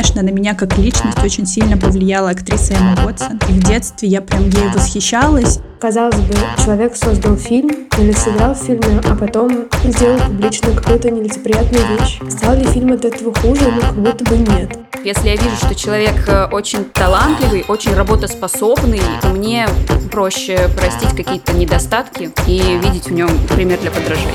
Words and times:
конечно, 0.00 0.22
на 0.22 0.30
меня 0.30 0.54
как 0.54 0.78
личность 0.78 1.22
очень 1.22 1.44
сильно 1.44 1.76
повлияла 1.76 2.30
актриса 2.30 2.72
Эмма 2.72 2.96
Уотсон. 3.04 3.38
И 3.50 3.52
в 3.52 3.62
детстве 3.62 4.08
я 4.08 4.22
прям 4.22 4.44
ей 4.48 4.68
восхищалась. 4.74 5.58
Казалось 5.78 6.16
бы, 6.16 6.34
человек 6.64 6.96
создал 6.96 7.36
фильм 7.36 7.70
или 7.98 8.12
сыграл 8.12 8.54
в 8.54 8.58
фильме, 8.58 9.02
а 9.04 9.14
потом 9.14 9.66
сделал 9.84 10.18
публично 10.20 10.72
какую-то 10.72 11.10
нелицеприятную 11.10 11.84
вещь. 11.98 12.18
Стал 12.30 12.56
ли 12.56 12.64
фильм 12.64 12.92
от 12.92 13.04
этого 13.04 13.34
хуже? 13.34 13.70
Ну, 13.70 13.80
как 13.82 13.94
будто 13.94 14.24
бы 14.24 14.38
нет. 14.38 14.78
Если 15.04 15.28
я 15.28 15.36
вижу, 15.36 15.56
что 15.56 15.74
человек 15.74 16.26
э, 16.26 16.46
очень 16.50 16.84
талантливый, 16.84 17.66
очень 17.68 17.92
работоспособный, 17.94 19.02
то 19.20 19.28
мне 19.28 19.68
проще 20.10 20.70
простить 20.78 21.14
какие-то 21.14 21.52
недостатки 21.52 22.30
и 22.46 22.78
видеть 22.82 23.08
в 23.08 23.12
нем 23.12 23.28
пример 23.54 23.78
для 23.80 23.90
подражания. 23.90 24.32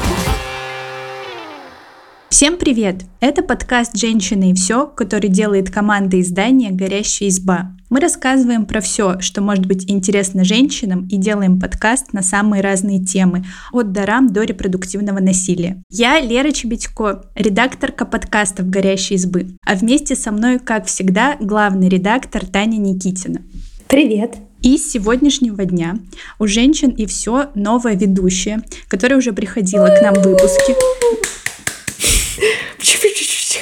Всем 2.30 2.58
привет! 2.58 3.04
Это 3.20 3.44
подкаст 3.44 3.96
«Женщины 3.96 4.52
и 4.52 4.54
все», 4.56 4.88
который 4.88 5.30
делает 5.30 5.70
команда 5.70 6.20
издания 6.20 6.72
«Горящая 6.72 7.30
изба». 7.30 7.72
Мы 7.90 8.00
рассказываем 8.00 8.66
про 8.66 8.82
все, 8.82 9.20
что 9.22 9.42
может 9.42 9.68
быть 9.68 9.90
интересно 9.90 10.44
женщинам 10.44 11.08
и 11.08 11.18
делаем 11.18 11.60
подкаст 11.60 12.14
на 12.14 12.24
самые 12.24 12.62
разные 12.62 13.02
темы, 13.02 13.46
от 13.72 13.92
дарам 13.92 14.34
до 14.34 14.42
репродуктивного 14.42 15.20
насилия. 15.20 15.82
Я 15.90 16.20
Лера 16.20 16.52
Чебедько, 16.52 17.26
редакторка 17.36 18.06
подкастов 18.06 18.70
«Горящей 18.70 19.16
избы», 19.16 19.56
а 19.66 19.76
вместе 19.76 20.16
со 20.16 20.32
мной, 20.32 20.60
как 20.60 20.88
всегда, 20.88 21.38
главный 21.40 21.90
редактор 21.90 22.46
Таня 22.46 22.78
Никитина. 22.78 23.44
Привет! 23.88 24.36
И 24.62 24.80
с 24.80 24.92
сегодняшнего 24.92 25.64
дня 25.64 26.00
у 26.40 26.48
женщин 26.48 26.90
и 26.90 27.06
все 27.06 27.52
новая 27.54 27.96
ведущая, 27.96 28.64
которая 28.88 29.20
уже 29.20 29.32
приходила 29.32 29.86
к 29.88 30.02
нам 30.02 30.16
в 30.16 30.24
выпуске. 30.24 30.76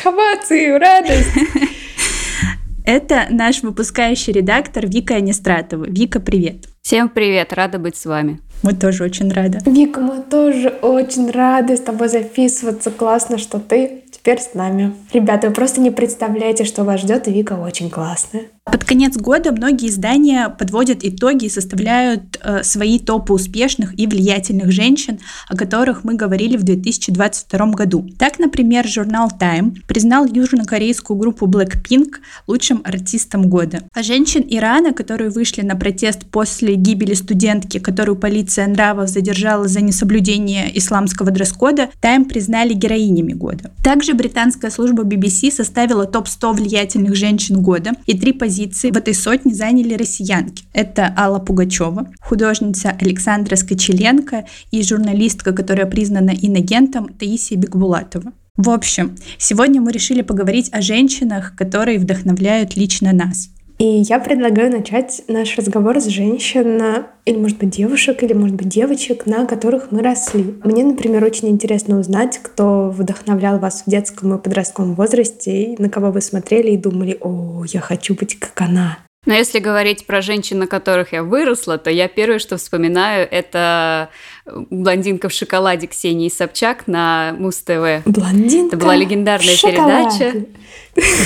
Овации, 0.05 0.77
радость! 0.77 1.29
Это 2.85 3.27
наш 3.29 3.63
выпускающий 3.63 4.33
редактор 4.33 4.85
Вика 4.87 5.15
Анистратова. 5.15 5.85
Вика, 5.87 6.19
привет. 6.19 6.65
Всем 6.81 7.07
привет, 7.07 7.53
рада 7.53 7.79
быть 7.79 7.95
с 7.95 8.05
вами. 8.05 8.41
Мы 8.61 8.73
тоже 8.73 9.05
очень 9.05 9.31
рады. 9.31 9.59
Вика, 9.65 10.01
мы 10.01 10.21
тоже 10.21 10.69
очень 10.81 11.31
рады 11.31 11.77
с 11.77 11.79
тобой 11.79 12.09
записываться. 12.09 12.91
Классно, 12.91 13.37
что 13.37 13.59
ты 13.59 14.03
теперь 14.11 14.39
с 14.39 14.53
нами. 14.53 14.93
Ребята, 15.13 15.47
вы 15.47 15.53
просто 15.53 15.79
не 15.79 15.91
представляете, 15.91 16.65
что 16.65 16.83
вас 16.83 16.99
ждет, 17.01 17.27
и 17.27 17.31
Вика 17.31 17.53
очень 17.53 17.89
классная. 17.89 18.43
Под 18.73 18.85
конец 18.85 19.17
года 19.17 19.51
многие 19.51 19.89
издания 19.89 20.47
подводят 20.47 20.99
итоги 21.03 21.45
и 21.45 21.49
составляют 21.49 22.39
э, 22.41 22.63
свои 22.63 22.97
топы 22.97 23.33
успешных 23.33 23.99
и 23.99 24.07
влиятельных 24.07 24.71
женщин, 24.71 25.19
о 25.49 25.57
которых 25.57 26.05
мы 26.05 26.13
говорили 26.13 26.55
в 26.55 26.63
2022 26.63 27.65
году. 27.71 28.09
Так, 28.17 28.39
например, 28.39 28.87
журнал 28.87 29.29
Time 29.37 29.75
признал 29.85 30.25
южнокорейскую 30.25 31.19
группу 31.19 31.45
Blackpink 31.45 32.15
лучшим 32.47 32.81
артистом 32.85 33.49
года. 33.49 33.83
А 33.93 34.01
женщин 34.01 34.45
Ирана, 34.47 34.93
которые 34.93 35.29
вышли 35.29 35.61
на 35.61 35.75
протест 35.75 36.25
после 36.31 36.75
гибели 36.75 37.15
студентки, 37.15 37.79
которую 37.79 38.15
полиция 38.15 38.67
нравов 38.67 39.09
задержала 39.09 39.67
за 39.67 39.81
несоблюдение 39.81 40.75
исламского 40.77 41.31
дресс-кода, 41.31 41.89
Time 42.01 42.23
признали 42.23 42.73
героинями 42.73 43.33
года. 43.33 43.71
Также 43.83 44.13
британская 44.13 44.71
служба 44.71 45.03
BBC 45.03 45.51
составила 45.51 46.05
топ-100 46.05 46.53
влиятельных 46.53 47.15
женщин 47.15 47.61
года, 47.61 47.91
и 48.05 48.17
три 48.17 48.31
позиции 48.31 48.52
позиции 48.53 48.91
в 48.91 48.97
этой 48.97 49.15
сотне 49.15 49.51
заняли 49.51 49.95
россиянки. 49.95 50.65
Это 50.73 51.11
Алла 51.17 51.39
Пугачева, 51.39 52.11
художница 52.21 52.91
Александра 52.91 53.55
Скочеленко 53.55 54.45
и 54.69 54.83
журналистка, 54.83 55.53
которая 55.53 55.87
признана 55.87 56.33
инагентом 56.39 57.09
Таисия 57.09 57.57
Бекбулатова. 57.57 58.31
В 58.55 58.69
общем, 58.69 59.15
сегодня 59.39 59.81
мы 59.81 59.91
решили 59.91 60.21
поговорить 60.21 60.69
о 60.71 60.81
женщинах, 60.81 61.55
которые 61.55 61.97
вдохновляют 61.97 62.75
лично 62.75 63.11
нас. 63.11 63.49
И 63.79 63.85
я 63.85 64.19
предлагаю 64.19 64.71
начать 64.71 65.23
наш 65.27 65.57
разговор 65.57 65.99
с 65.99 66.05
женщин, 66.05 67.05
или, 67.25 67.35
может 67.35 67.57
быть, 67.57 67.71
девушек, 67.71 68.23
или, 68.23 68.33
может 68.33 68.55
быть, 68.55 68.69
девочек, 68.69 69.25
на 69.25 69.45
которых 69.45 69.91
мы 69.91 70.01
росли. 70.01 70.55
Мне, 70.63 70.83
например, 70.83 71.23
очень 71.23 71.49
интересно 71.49 71.99
узнать, 71.99 72.39
кто 72.41 72.89
вдохновлял 72.89 73.59
вас 73.59 73.83
в 73.85 73.89
детском 73.89 74.35
и 74.35 74.41
подростковом 74.41 74.95
возрасте, 74.95 75.63
и 75.63 75.81
на 75.81 75.89
кого 75.89 76.11
вы 76.11 76.21
смотрели 76.21 76.71
и 76.71 76.77
думали, 76.77 77.17
о, 77.19 77.63
я 77.65 77.81
хочу 77.81 78.15
быть 78.15 78.39
как 78.39 78.59
она. 78.61 78.99
Но 79.25 79.33
если 79.33 79.59
говорить 79.59 80.05
про 80.05 80.21
женщин, 80.21 80.59
на 80.59 80.67
которых 80.67 81.13
я 81.13 81.23
выросла, 81.23 81.77
то 81.77 81.89
я 81.89 82.09
первое, 82.09 82.39
что 82.39 82.57
вспоминаю, 82.57 83.25
это 83.29 84.09
блондинка 84.45 85.29
в 85.29 85.33
шоколаде 85.33 85.87
Ксении 85.87 86.29
Собчак 86.29 86.87
на 86.87 87.33
Муз-ТВ. 87.37 88.05
Блондинка 88.05 88.75
Это 88.75 88.77
была 88.77 88.95
легендарная 88.95 89.55
передача. 89.55 90.45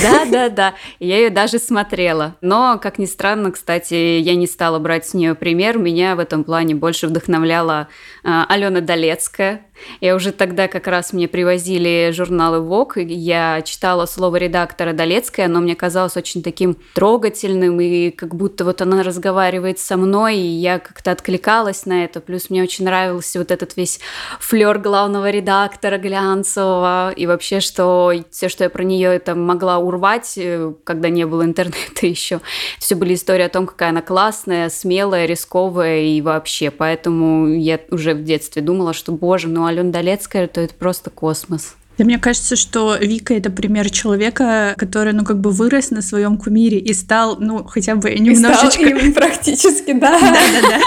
Да, 0.02 0.24
да, 0.24 0.48
да. 0.48 0.74
Я 0.98 1.18
ее 1.18 1.30
даже 1.30 1.58
смотрела. 1.58 2.36
Но, 2.40 2.78
как 2.80 2.98
ни 2.98 3.04
странно, 3.04 3.50
кстати, 3.52 4.18
я 4.20 4.34
не 4.34 4.46
стала 4.46 4.78
брать 4.78 5.06
с 5.06 5.14
нее 5.14 5.34
пример. 5.34 5.78
Меня 5.78 6.16
в 6.16 6.20
этом 6.20 6.44
плане 6.44 6.74
больше 6.74 7.06
вдохновляла 7.06 7.88
э, 8.24 8.44
Алена 8.48 8.80
Долецкая. 8.80 9.62
Я 10.00 10.14
уже 10.14 10.32
тогда 10.32 10.68
как 10.68 10.86
раз 10.86 11.12
мне 11.12 11.28
привозили 11.28 12.10
журналы 12.12 12.58
Vogue, 12.58 13.04
я 13.04 13.62
читала 13.62 14.06
слово 14.06 14.36
редактора 14.36 14.92
Долецкая, 14.92 15.46
оно 15.46 15.60
мне 15.60 15.76
казалось 15.76 16.16
очень 16.16 16.42
таким 16.42 16.76
трогательным, 16.94 17.80
и 17.80 18.10
как 18.10 18.34
будто 18.34 18.64
вот 18.64 18.82
она 18.82 19.02
разговаривает 19.02 19.78
со 19.78 19.96
мной, 19.96 20.36
и 20.36 20.46
я 20.46 20.78
как-то 20.78 21.12
откликалась 21.12 21.86
на 21.86 22.04
это. 22.04 22.20
Плюс 22.20 22.50
мне 22.50 22.62
очень 22.62 22.88
нравился 23.08 23.38
вот 23.38 23.50
этот 23.50 23.76
весь 23.76 24.00
флер 24.40 24.78
главного 24.78 25.30
редактора 25.30 25.98
глянцевого, 25.98 27.12
и 27.16 27.26
вообще, 27.26 27.60
что 27.60 28.12
все, 28.30 28.48
что 28.48 28.64
я 28.64 28.70
про 28.70 28.84
нее 28.84 29.14
это 29.14 29.34
могла 29.34 29.78
урвать, 29.78 30.34
э, 30.36 30.72
когда 30.84 31.08
не 31.08 31.26
было 31.26 31.44
интернета 31.44 31.78
еще. 32.06 32.40
Все 32.78 32.94
были 32.94 33.14
истории 33.14 33.44
о 33.44 33.48
том, 33.48 33.66
какая 33.66 33.90
она 33.90 34.02
классная, 34.02 34.68
смелая, 34.68 35.26
рисковая 35.26 36.02
и 36.02 36.20
вообще. 36.20 36.70
Поэтому 36.70 37.48
я 37.48 37.80
уже 37.90 38.14
в 38.14 38.22
детстве 38.24 38.62
думала, 38.62 38.92
что, 38.92 39.12
боже, 39.12 39.48
ну 39.48 39.66
Алена 39.66 39.90
Долецкая, 39.90 40.46
то 40.46 40.60
это 40.60 40.74
просто 40.74 41.10
космос. 41.10 41.76
Да, 41.98 42.04
мне 42.04 42.18
кажется, 42.18 42.54
что 42.54 42.94
Вика 42.94 43.34
это 43.34 43.50
пример 43.50 43.90
человека, 43.90 44.74
который, 44.78 45.12
ну, 45.12 45.24
как 45.24 45.40
бы 45.40 45.50
вырос 45.50 45.90
на 45.90 46.00
своем 46.00 46.38
кумире 46.38 46.78
и 46.78 46.94
стал, 46.94 47.38
ну, 47.40 47.64
хотя 47.64 47.96
бы 47.96 48.10
немножечко... 48.14 48.82
И 48.82 48.86
стал 48.86 48.98
им 48.98 49.12
практически, 49.12 49.92
да. 49.94 50.16
Да-да-да. 50.20 50.78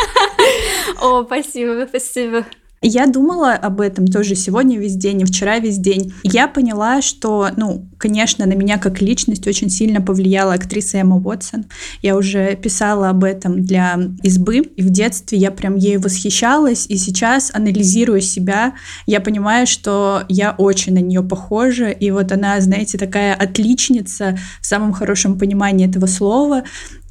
О, 1.01 1.23
спасибо, 1.23 1.85
спасибо. 1.87 2.45
Я 2.83 3.05
думала 3.05 3.53
об 3.53 3.79
этом 3.79 4.07
тоже 4.07 4.33
сегодня 4.33 4.79
весь 4.79 4.95
день 4.95 5.21
и 5.21 5.25
вчера 5.25 5.59
весь 5.59 5.77
день. 5.77 6.15
Я 6.23 6.47
поняла, 6.47 7.03
что, 7.03 7.49
ну, 7.55 7.87
конечно, 7.99 8.47
на 8.47 8.53
меня 8.53 8.79
как 8.79 9.01
личность 9.01 9.45
очень 9.45 9.69
сильно 9.69 10.01
повлияла 10.01 10.55
актриса 10.55 10.97
Эмма 10.97 11.17
Уотсон. 11.17 11.65
Я 12.01 12.17
уже 12.17 12.55
писала 12.55 13.09
об 13.09 13.23
этом 13.23 13.63
для 13.63 13.99
избы, 14.23 14.57
и 14.57 14.81
в 14.81 14.89
детстве 14.89 15.37
я 15.37 15.51
прям 15.51 15.75
ей 15.75 15.97
восхищалась, 15.97 16.87
и 16.87 16.97
сейчас, 16.97 17.51
анализируя 17.53 18.19
себя, 18.19 18.73
я 19.05 19.21
понимаю, 19.21 19.67
что 19.67 20.23
я 20.27 20.55
очень 20.57 20.95
на 20.95 20.99
нее 20.99 21.21
похожа, 21.21 21.89
и 21.89 22.09
вот 22.09 22.31
она, 22.31 22.59
знаете, 22.61 22.97
такая 22.97 23.35
отличница 23.35 24.39
в 24.59 24.65
самом 24.65 24.91
хорошем 24.91 25.37
понимании 25.37 25.87
этого 25.87 26.07
слова, 26.07 26.63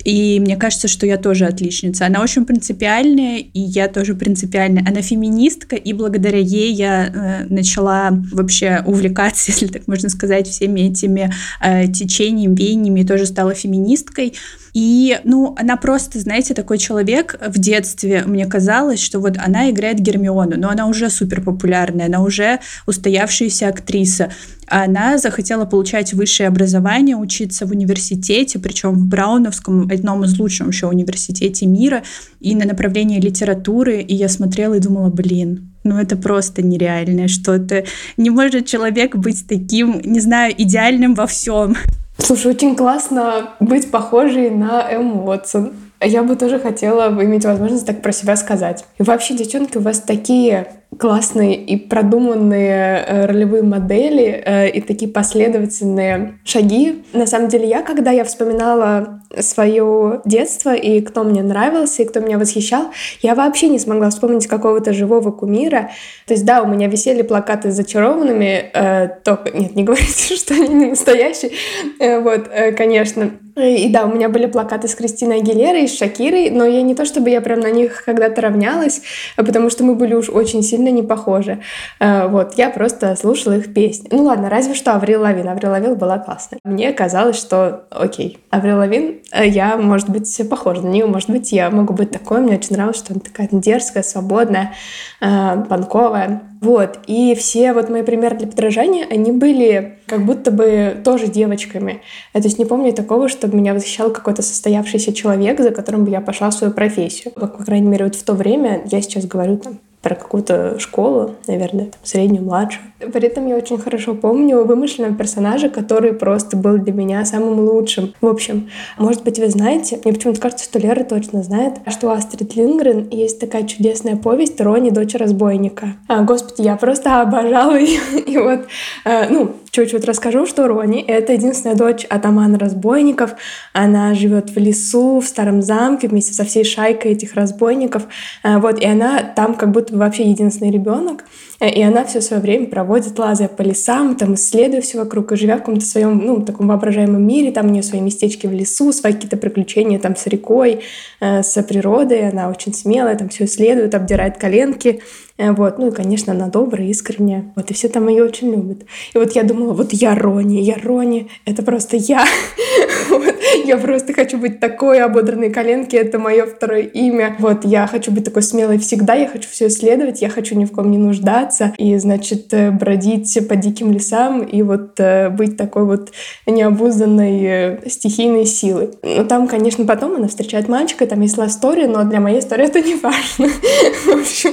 и 0.04 0.40
мне 0.40 0.56
кажется, 0.56 0.88
что 0.88 1.06
я 1.06 1.16
тоже 1.16 1.46
отличница. 1.46 2.06
Она 2.06 2.22
очень 2.22 2.44
принципиальная, 2.44 3.38
и 3.38 3.60
я 3.60 3.88
тоже 3.88 4.14
принципиальная. 4.14 4.84
Она 4.86 5.02
феминистка, 5.02 5.76
и 5.76 5.92
благодаря 5.92 6.38
ей 6.38 6.72
я 6.72 7.06
э, 7.06 7.46
начала 7.52 8.10
вообще 8.32 8.82
увлекаться, 8.86 9.50
если 9.52 9.66
так 9.66 9.86
можно 9.86 10.08
сказать, 10.08 10.48
всеми 10.48 10.80
этими 10.80 11.32
э, 11.62 11.88
течениями, 11.88 12.54
веяниями, 12.54 13.00
и 13.00 13.06
тоже 13.06 13.26
стала 13.26 13.54
феминисткой. 13.54 14.34
И, 14.72 15.18
ну, 15.24 15.54
она 15.58 15.76
просто, 15.76 16.20
знаете, 16.20 16.54
такой 16.54 16.78
человек 16.78 17.38
в 17.46 17.58
детстве, 17.58 18.24
мне 18.26 18.46
казалось, 18.46 19.00
что 19.00 19.20
вот 19.20 19.36
она 19.38 19.70
играет 19.70 19.98
Гермиону, 19.98 20.56
но 20.56 20.70
она 20.70 20.86
уже 20.86 21.10
супер 21.10 21.42
популярная, 21.42 22.06
она 22.06 22.22
уже 22.22 22.60
устоявшаяся 22.86 23.68
актриса. 23.68 24.30
Она 24.66 25.18
захотела 25.18 25.64
получать 25.64 26.12
высшее 26.14 26.48
образование, 26.48 27.16
учиться 27.16 27.66
в 27.66 27.72
университете, 27.72 28.60
причем 28.60 28.92
в 28.92 29.06
Брауновском, 29.06 29.88
одном 29.90 30.24
из 30.24 30.38
лучших 30.38 30.68
еще 30.68 30.86
университете 30.86 31.66
мира, 31.66 32.04
и 32.38 32.54
на 32.54 32.64
направлении 32.64 33.20
литературы. 33.20 34.00
И 34.00 34.14
я 34.14 34.28
смотрела 34.28 34.74
и 34.74 34.80
думала, 34.80 35.10
блин, 35.10 35.72
ну 35.82 35.98
это 35.98 36.16
просто 36.16 36.62
нереальное 36.62 37.26
что-то. 37.26 37.84
Не 38.16 38.30
может 38.30 38.66
человек 38.66 39.16
быть 39.16 39.46
таким, 39.48 40.00
не 40.04 40.20
знаю, 40.20 40.54
идеальным 40.56 41.14
во 41.14 41.26
всем. 41.26 41.76
Слушай, 42.22 42.52
очень 42.52 42.76
классно 42.76 43.50
быть 43.60 43.90
похожей 43.90 44.50
на 44.50 44.86
Эм 44.90 45.26
Уотсон. 45.26 45.72
Я 46.00 46.22
бы 46.22 46.36
тоже 46.36 46.58
хотела 46.58 47.08
иметь 47.22 47.44
возможность 47.44 47.86
так 47.86 48.02
про 48.02 48.12
себя 48.12 48.36
сказать. 48.36 48.84
И 48.98 49.02
вообще, 49.02 49.34
девчонки, 49.34 49.78
у 49.78 49.80
вас 49.80 50.00
такие 50.00 50.68
классные 50.98 51.54
и 51.54 51.76
продуманные 51.76 53.04
э, 53.06 53.26
ролевые 53.26 53.62
модели 53.62 54.42
э, 54.44 54.70
и 54.70 54.80
такие 54.80 55.10
последовательные 55.10 56.38
шаги. 56.44 57.02
На 57.12 57.26
самом 57.26 57.48
деле, 57.48 57.68
я, 57.68 57.82
когда 57.82 58.10
я 58.10 58.24
вспоминала 58.24 59.20
свое 59.38 60.20
детство 60.24 60.74
и 60.74 61.00
кто 61.00 61.22
мне 61.22 61.42
нравился, 61.42 62.02
и 62.02 62.06
кто 62.06 62.20
меня 62.20 62.38
восхищал, 62.38 62.90
я 63.22 63.34
вообще 63.34 63.68
не 63.68 63.78
смогла 63.78 64.10
вспомнить 64.10 64.48
какого-то 64.48 64.92
живого 64.92 65.30
кумира. 65.30 65.90
То 66.26 66.34
есть, 66.34 66.44
да, 66.44 66.62
у 66.62 66.66
меня 66.66 66.88
висели 66.88 67.22
плакаты 67.22 67.70
с 67.70 67.74
зачарованными, 67.74 68.70
э, 68.74 69.08
только... 69.24 69.56
Нет, 69.56 69.76
не 69.76 69.84
говорите, 69.84 70.34
что 70.36 70.54
они 70.54 70.68
не 70.68 70.86
настоящие. 70.86 71.52
Э, 72.00 72.20
вот, 72.20 72.48
э, 72.52 72.72
конечно. 72.72 73.30
И 73.56 73.88
да, 73.88 74.04
у 74.04 74.14
меня 74.14 74.28
были 74.28 74.46
плакаты 74.46 74.88
с 74.88 74.94
Кристиной 74.94 75.38
Агилерой 75.40 75.86
с 75.86 75.96
Шакирой, 75.98 76.50
но 76.50 76.64
я 76.64 76.82
не 76.82 76.94
то 76.94 77.04
чтобы 77.04 77.30
я 77.30 77.40
прям 77.40 77.60
на 77.60 77.70
них 77.70 78.04
когда-то 78.04 78.40
равнялась, 78.40 79.02
а 79.36 79.44
потому 79.44 79.70
что 79.70 79.84
мы 79.84 79.94
были 79.94 80.14
уж 80.14 80.28
очень 80.28 80.62
сильно 80.62 80.79
не 80.88 81.02
похожи. 81.02 81.60
Э, 82.00 82.26
вот, 82.28 82.54
я 82.54 82.70
просто 82.70 83.14
слушала 83.16 83.58
их 83.58 83.74
песни. 83.74 84.08
Ну 84.10 84.24
ладно, 84.24 84.48
разве 84.48 84.74
что 84.74 84.94
Аврил 84.94 85.20
Лавин. 85.20 85.48
Аврил 85.48 85.70
Лавин 85.70 85.94
была 85.96 86.18
классная. 86.18 86.58
Мне 86.64 86.92
казалось, 86.92 87.36
что 87.36 87.84
окей, 87.90 88.38
Аврил 88.50 88.78
Лавин, 88.78 89.20
э, 89.32 89.46
я, 89.46 89.76
может 89.76 90.08
быть, 90.08 90.40
похожа 90.48 90.82
на 90.82 90.88
нее, 90.88 91.06
может 91.06 91.28
быть, 91.28 91.52
я 91.52 91.70
могу 91.70 91.92
быть 91.92 92.10
такой. 92.10 92.40
Мне 92.40 92.56
очень 92.56 92.74
нравилось, 92.74 92.96
что 92.96 93.12
она 93.12 93.20
такая 93.20 93.48
дерзкая, 93.52 94.02
свободная, 94.02 94.72
э, 95.20 95.56
банковая. 95.68 96.42
Вот, 96.60 96.98
и 97.06 97.34
все 97.36 97.72
вот 97.72 97.88
мои 97.88 98.02
примеры 98.02 98.36
для 98.36 98.46
подражания, 98.46 99.06
они 99.10 99.32
были 99.32 99.98
как 100.06 100.26
будто 100.26 100.50
бы 100.50 101.00
тоже 101.02 101.26
девочками. 101.26 102.02
Я, 102.34 102.42
то 102.42 102.48
есть 102.48 102.58
не 102.58 102.66
помню 102.66 102.92
такого, 102.92 103.30
чтобы 103.30 103.56
меня 103.56 103.72
восхищал 103.72 104.10
какой-то 104.10 104.42
состоявшийся 104.42 105.14
человек, 105.14 105.58
за 105.58 105.70
которым 105.70 106.04
бы 106.04 106.10
я 106.10 106.20
пошла 106.20 106.50
в 106.50 106.54
свою 106.54 106.72
профессию. 106.72 107.32
По 107.32 107.46
крайней 107.46 107.88
мере, 107.88 108.04
вот 108.04 108.14
в 108.14 108.22
то 108.22 108.34
время, 108.34 108.82
я 108.86 109.00
сейчас 109.00 109.24
говорю 109.24 109.56
там 109.56 109.78
про 110.02 110.14
какую-то 110.14 110.78
школу, 110.78 111.36
наверное, 111.46 111.86
там, 111.86 112.00
среднюю, 112.02 112.44
младшую. 112.44 112.84
При 113.12 113.26
этом 113.26 113.46
я 113.46 113.56
очень 113.56 113.78
хорошо 113.78 114.14
помню 114.14 114.64
вымышленного 114.64 115.14
персонажа, 115.14 115.68
который 115.68 116.14
просто 116.14 116.56
был 116.56 116.78
для 116.78 116.92
меня 116.92 117.24
самым 117.24 117.60
лучшим. 117.60 118.14
В 118.20 118.26
общем, 118.26 118.70
может 118.98 119.22
быть, 119.24 119.38
вы 119.38 119.48
знаете, 119.48 119.98
мне 120.02 120.14
почему-то 120.14 120.40
кажется, 120.40 120.64
что 120.64 120.78
Лера 120.78 121.04
точно 121.04 121.42
знает, 121.42 121.74
что 121.88 122.08
у 122.08 122.10
Астрид 122.10 122.56
Лингрен 122.56 123.08
есть 123.10 123.40
такая 123.40 123.64
чудесная 123.64 124.16
повесть 124.16 124.60
«Рони, 124.60 124.90
дочь 124.90 125.14
разбойника». 125.14 125.96
А, 126.08 126.22
господи, 126.22 126.62
я 126.62 126.76
просто 126.76 127.20
обожала 127.20 127.76
ее. 127.78 128.00
И 128.26 128.38
вот, 128.38 128.66
э, 129.04 129.28
ну, 129.28 129.52
чуть-чуть 129.70 130.04
расскажу, 130.04 130.46
что 130.46 130.66
Рони— 130.66 131.00
это 131.06 131.32
единственная 131.34 131.76
дочь 131.76 132.04
атамана 132.08 132.58
разбойников. 132.58 133.34
Она 133.72 134.14
живет 134.14 134.50
в 134.50 134.58
лесу, 134.58 135.20
в 135.20 135.26
старом 135.26 135.62
замке 135.62 136.08
вместе 136.08 136.32
со 136.32 136.44
всей 136.44 136.64
шайкой 136.64 137.12
этих 137.12 137.34
разбойников. 137.34 138.04
Э, 138.42 138.58
вот, 138.58 138.80
и 138.80 138.86
она 138.86 139.22
там 139.22 139.54
как 139.54 139.70
будто 139.72 139.89
вообще 139.90 140.30
единственный 140.30 140.70
ребенок. 140.70 141.24
Э, 141.60 141.68
и 141.68 141.82
она 141.82 142.04
все 142.04 142.20
свое 142.20 142.40
время 142.42 142.66
проводит, 142.66 143.18
лазая 143.18 143.48
по 143.48 143.62
лесам, 143.62 144.16
там, 144.16 144.34
исследуя 144.34 144.80
все 144.80 144.98
вокруг 144.98 145.32
и 145.32 145.36
живя 145.36 145.56
в 145.56 145.60
каком-то 145.60 145.84
своем, 145.84 146.18
ну, 146.24 146.42
таком 146.42 146.68
воображаемом 146.68 147.22
мире. 147.22 147.52
Там 147.52 147.66
у 147.66 147.70
нее 147.70 147.82
свои 147.82 148.00
местечки 148.00 148.46
в 148.46 148.52
лесу, 148.52 148.92
свои 148.92 149.12
какие-то 149.12 149.36
приключения 149.36 149.98
там 149.98 150.16
с 150.16 150.26
рекой, 150.26 150.80
э, 151.20 151.42
с 151.42 151.62
природой. 151.62 152.28
Она 152.28 152.48
очень 152.48 152.74
смелая, 152.74 153.16
там 153.16 153.28
все 153.28 153.44
исследует, 153.44 153.94
обдирает 153.94 154.38
коленки. 154.38 155.00
Э, 155.40 155.52
вот. 155.52 155.78
Ну 155.78 155.88
и, 155.88 155.90
конечно, 155.90 156.34
она 156.34 156.48
добрая, 156.48 156.86
искренняя. 156.88 157.50
Вот, 157.56 157.70
и 157.70 157.74
все 157.74 157.88
там 157.88 158.08
ее 158.08 158.24
очень 158.24 158.50
любят. 158.50 158.82
И 159.14 159.18
вот 159.18 159.32
я 159.32 159.42
думала, 159.42 159.72
вот 159.72 159.92
я 159.92 160.14
Рони, 160.14 160.60
я 160.60 160.76
Рони, 160.82 161.28
это 161.46 161.62
просто 161.62 161.96
я. 161.96 162.24
вот. 163.08 163.34
Я 163.64 163.78
просто 163.78 164.12
хочу 164.12 164.36
быть 164.36 164.60
такой, 164.60 165.00
ободранной 165.00 165.50
коленки, 165.50 165.96
это 165.96 166.18
мое 166.18 166.44
второе 166.44 166.82
имя. 166.82 167.36
Вот, 167.38 167.64
я 167.64 167.86
хочу 167.86 168.12
быть 168.12 168.24
такой 168.24 168.42
смелой 168.42 168.78
всегда, 168.78 169.14
я 169.14 169.28
хочу 169.28 169.48
все 169.48 169.68
исследовать, 169.68 170.20
я 170.20 170.28
хочу 170.28 170.54
ни 170.56 170.66
в 170.66 170.72
ком 170.72 170.90
не 170.90 170.98
нуждаться. 170.98 171.72
И, 171.78 171.96
значит, 171.96 172.52
э, 172.52 172.70
бродить 172.70 173.48
по 173.48 173.56
диким 173.56 173.92
лесам 173.92 174.42
и 174.42 174.62
вот 174.62 175.00
э, 175.00 175.30
быть 175.30 175.56
такой 175.56 175.84
вот 175.84 176.12
необузданной 176.46 177.80
стихийной 177.88 178.44
силой. 178.44 178.90
Но 179.02 179.24
там, 179.24 179.48
конечно, 179.48 179.86
потом 179.86 180.16
она 180.16 180.28
встречает 180.28 180.68
мальчика, 180.68 181.06
там 181.06 181.22
есть 181.22 181.38
лав-стори, 181.38 181.86
но 181.86 182.04
для 182.04 182.20
моей 182.20 182.40
истории 182.40 182.66
это 182.66 182.80
не 182.80 182.96
важно. 182.96 183.48
в 184.04 184.20
общем, 184.20 184.52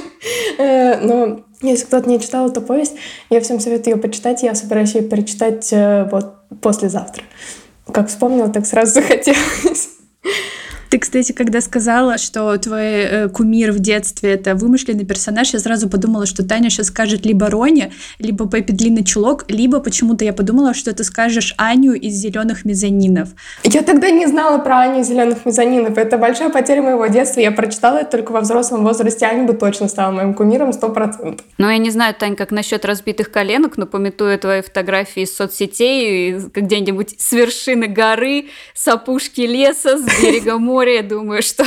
Э, 0.78 1.00
но 1.00 1.40
если 1.60 1.86
кто-то 1.86 2.08
не 2.08 2.20
читал 2.20 2.48
эту 2.48 2.60
повесть, 2.60 2.94
я 3.30 3.40
всем 3.40 3.60
советую 3.60 3.96
ее 3.96 4.00
почитать. 4.00 4.42
Я 4.42 4.54
собираюсь 4.54 4.94
ее 4.94 5.02
перечитать 5.02 5.72
э, 5.72 6.08
вот 6.10 6.34
послезавтра. 6.60 7.24
Как 7.92 8.08
вспомнила, 8.08 8.48
так 8.48 8.66
сразу 8.66 8.94
захотелось. 8.94 9.90
Ты, 10.90 10.98
кстати, 10.98 11.32
когда 11.32 11.60
сказала, 11.60 12.16
что 12.16 12.56
твой 12.56 12.82
э, 12.82 13.28
кумир 13.28 13.72
в 13.72 13.78
детстве 13.78 14.32
это 14.32 14.54
вымышленный 14.54 15.04
персонаж, 15.04 15.52
я 15.52 15.58
сразу 15.58 15.88
подумала, 15.88 16.24
что 16.24 16.46
Таня 16.46 16.70
сейчас 16.70 16.86
скажет 16.86 17.26
либо 17.26 17.50
Рони, 17.50 17.92
либо 18.18 18.48
Пеппи 18.48 18.72
Длинный 18.72 19.04
Чулок, 19.04 19.44
либо 19.48 19.80
почему-то 19.80 20.24
я 20.24 20.32
подумала, 20.32 20.72
что 20.72 20.94
ты 20.94 21.04
скажешь 21.04 21.54
Аню 21.58 21.92
из 21.92 22.14
Зеленых 22.14 22.64
мезонинов. 22.64 23.28
Я 23.64 23.82
тогда 23.82 24.10
не 24.10 24.26
знала 24.26 24.58
про 24.58 24.80
Аню 24.80 25.00
из 25.00 25.08
Зеленых 25.08 25.44
мезонинов. 25.44 25.98
Это 25.98 26.16
большая 26.16 26.48
потеря 26.48 26.82
моего 26.82 27.06
детства. 27.06 27.40
Я 27.40 27.52
прочитала 27.52 27.98
это 27.98 28.12
только 28.12 28.32
во 28.32 28.40
взрослом 28.40 28.82
возрасте. 28.84 29.26
Аня 29.26 29.44
бы 29.44 29.52
точно 29.52 29.88
стала 29.88 30.12
моим 30.12 30.32
кумиром, 30.32 30.72
сто 30.72 30.88
процентов. 30.88 31.44
Ну, 31.58 31.68
я 31.68 31.78
не 31.78 31.90
знаю, 31.90 32.14
Тань, 32.14 32.34
как 32.34 32.50
насчет 32.50 32.84
разбитых 32.84 33.30
коленок, 33.30 33.76
но 33.76 33.86
пометуя 33.86 34.38
твои 34.38 34.62
фотографии 34.62 35.22
из 35.22 35.36
соцсетей, 35.36 36.34
где-нибудь 36.34 37.16
с 37.18 37.32
вершины 37.32 37.88
горы, 37.88 38.46
с 38.74 38.88
опушки 38.88 39.42
леса, 39.42 39.98
с 39.98 40.22
берега 40.22 40.58
моря, 40.58 40.77
море, 40.78 40.96
я 40.96 41.02
думаю, 41.02 41.42
что 41.50 41.64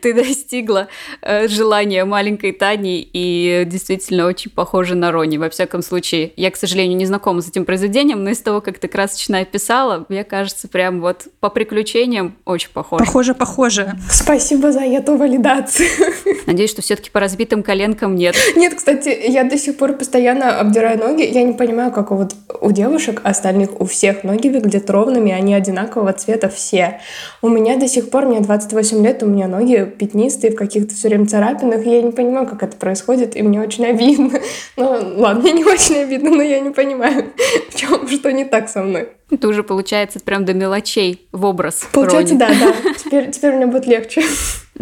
ты 0.00 0.14
достигла 0.14 0.88
э, 1.20 1.46
желания 1.48 2.04
маленькой 2.06 2.52
Тани 2.52 3.06
и 3.12 3.64
действительно 3.66 4.26
очень 4.26 4.50
похожа 4.50 4.94
на 4.94 5.12
Рони. 5.12 5.36
Во 5.36 5.50
всяком 5.50 5.82
случае, 5.82 6.32
я, 6.36 6.50
к 6.50 6.56
сожалению, 6.56 6.96
не 6.96 7.04
знакома 7.04 7.42
с 7.42 7.48
этим 7.48 7.66
произведением, 7.66 8.24
но 8.24 8.30
из 8.30 8.38
того, 8.40 8.62
как 8.62 8.78
ты 8.78 8.88
красочно 8.88 9.40
описала, 9.40 10.06
мне 10.08 10.24
кажется, 10.24 10.68
прям 10.68 11.02
вот 11.02 11.26
по 11.40 11.50
приключениям 11.50 12.36
очень 12.46 12.70
похоже. 12.72 13.04
Похоже, 13.04 13.34
похоже. 13.34 13.92
Спасибо 14.10 14.72
за 14.72 14.80
эту 14.80 15.16
валидацию. 15.16 15.88
Надеюсь, 16.46 16.70
что 16.70 16.80
все-таки 16.80 17.10
по 17.10 17.20
разбитым 17.20 17.62
коленкам 17.62 18.14
нет. 18.14 18.36
Нет, 18.56 18.74
кстати, 18.74 19.14
я 19.28 19.44
до 19.44 19.58
сих 19.58 19.76
пор 19.76 19.92
постоянно 19.92 20.58
обдираю 20.58 20.98
ноги. 20.98 21.22
Я 21.22 21.42
не 21.42 21.52
понимаю, 21.52 21.92
как 21.92 22.10
вот 22.10 22.34
у 22.60 22.72
девушек 22.72 23.20
остальных, 23.22 23.80
у 23.80 23.84
всех 23.84 24.24
ноги 24.24 24.48
выглядят 24.48 24.88
ровными, 24.88 25.30
они 25.30 25.54
одинакового 25.54 26.14
цвета 26.14 26.48
все. 26.48 27.00
У 27.42 27.48
меня 27.48 27.76
до 27.76 27.86
сих 27.86 28.08
пор 28.08 28.29
мне 28.30 28.40
28 28.40 29.04
лет, 29.04 29.22
у 29.22 29.26
меня 29.26 29.48
ноги 29.48 29.84
пятнистые, 29.98 30.52
в 30.52 30.56
каких-то 30.56 30.94
все 30.94 31.08
время 31.08 31.26
царапинах, 31.26 31.84
и 31.84 31.90
я 31.90 32.02
не 32.02 32.12
понимаю, 32.12 32.46
как 32.46 32.62
это 32.62 32.76
происходит, 32.76 33.36
и 33.36 33.42
мне 33.42 33.60
очень 33.60 33.86
обидно. 33.86 34.30
Ну, 34.76 34.86
ладно, 35.16 35.42
мне 35.42 35.52
не 35.52 35.64
очень 35.64 35.96
обидно, 35.96 36.30
но 36.30 36.42
я 36.42 36.60
не 36.60 36.70
понимаю, 36.70 37.26
в 37.70 37.74
чем, 37.74 38.08
что 38.08 38.32
не 38.32 38.44
так 38.44 38.68
со 38.68 38.82
мной. 38.82 39.08
Это 39.30 39.48
уже 39.48 39.62
получается 39.62 40.20
прям 40.20 40.44
до 40.44 40.54
мелочей 40.54 41.28
в 41.32 41.44
образ. 41.44 41.86
Получается, 41.92 42.34
Рони. 42.34 42.38
да, 42.38 42.48
да. 42.48 42.94
Теперь, 43.04 43.30
теперь 43.30 43.54
мне 43.54 43.66
будет 43.66 43.86
легче. 43.86 44.22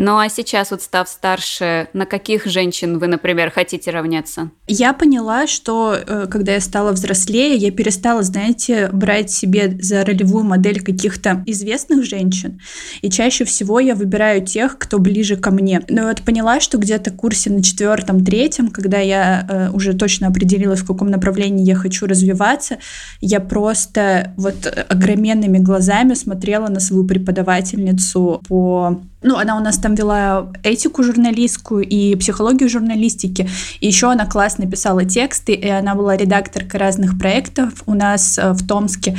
Ну 0.00 0.16
а 0.16 0.28
сейчас 0.28 0.70
вот 0.70 0.80
став 0.80 1.08
старше, 1.08 1.88
на 1.92 2.06
каких 2.06 2.46
женщин 2.46 3.00
вы, 3.00 3.08
например, 3.08 3.50
хотите 3.50 3.90
равняться? 3.90 4.50
Я 4.68 4.92
поняла, 4.92 5.48
что 5.48 5.96
э, 5.96 6.28
когда 6.30 6.52
я 6.52 6.60
стала 6.60 6.92
взрослее, 6.92 7.56
я 7.56 7.72
перестала, 7.72 8.22
знаете, 8.22 8.90
брать 8.92 9.32
себе 9.32 9.76
за 9.80 10.04
ролевую 10.04 10.44
модель 10.44 10.80
каких-то 10.80 11.42
известных 11.46 12.04
женщин. 12.04 12.60
И 13.02 13.10
чаще 13.10 13.44
всего 13.44 13.80
я 13.80 13.96
выбираю 13.96 14.46
тех, 14.46 14.78
кто 14.78 15.00
ближе 15.00 15.34
ко 15.34 15.50
мне. 15.50 15.82
Но 15.88 16.04
вот 16.04 16.22
поняла, 16.22 16.60
что 16.60 16.78
где-то 16.78 17.10
в 17.10 17.16
курсе 17.16 17.50
на 17.50 17.60
четвертом, 17.60 18.24
третьем, 18.24 18.68
когда 18.68 18.98
я 18.98 19.44
э, 19.48 19.70
уже 19.70 19.94
точно 19.94 20.28
определилась, 20.28 20.78
в 20.78 20.86
каком 20.86 21.10
направлении 21.10 21.66
я 21.66 21.74
хочу 21.74 22.06
развиваться, 22.06 22.78
я 23.20 23.40
просто 23.40 24.32
вот 24.36 24.72
огроменными 24.88 25.58
глазами 25.58 26.14
смотрела 26.14 26.68
на 26.68 26.78
свою 26.78 27.04
преподавательницу 27.04 28.40
по 28.48 29.00
ну, 29.20 29.36
она 29.36 29.56
у 29.56 29.60
нас 29.60 29.78
там 29.78 29.87
вела 29.94 30.52
этику 30.62 31.02
журналистскую 31.02 31.86
и 31.86 32.14
психологию 32.16 32.68
журналистики. 32.68 33.48
И 33.80 33.86
еще 33.86 34.10
она 34.10 34.26
классно 34.26 34.70
писала 34.70 35.04
тексты, 35.04 35.52
и 35.52 35.68
она 35.68 35.94
была 35.94 36.16
редакторкой 36.16 36.80
разных 36.80 37.18
проектов 37.18 37.82
у 37.86 37.94
нас 37.94 38.38
э, 38.38 38.52
в 38.52 38.66
Томске. 38.66 39.16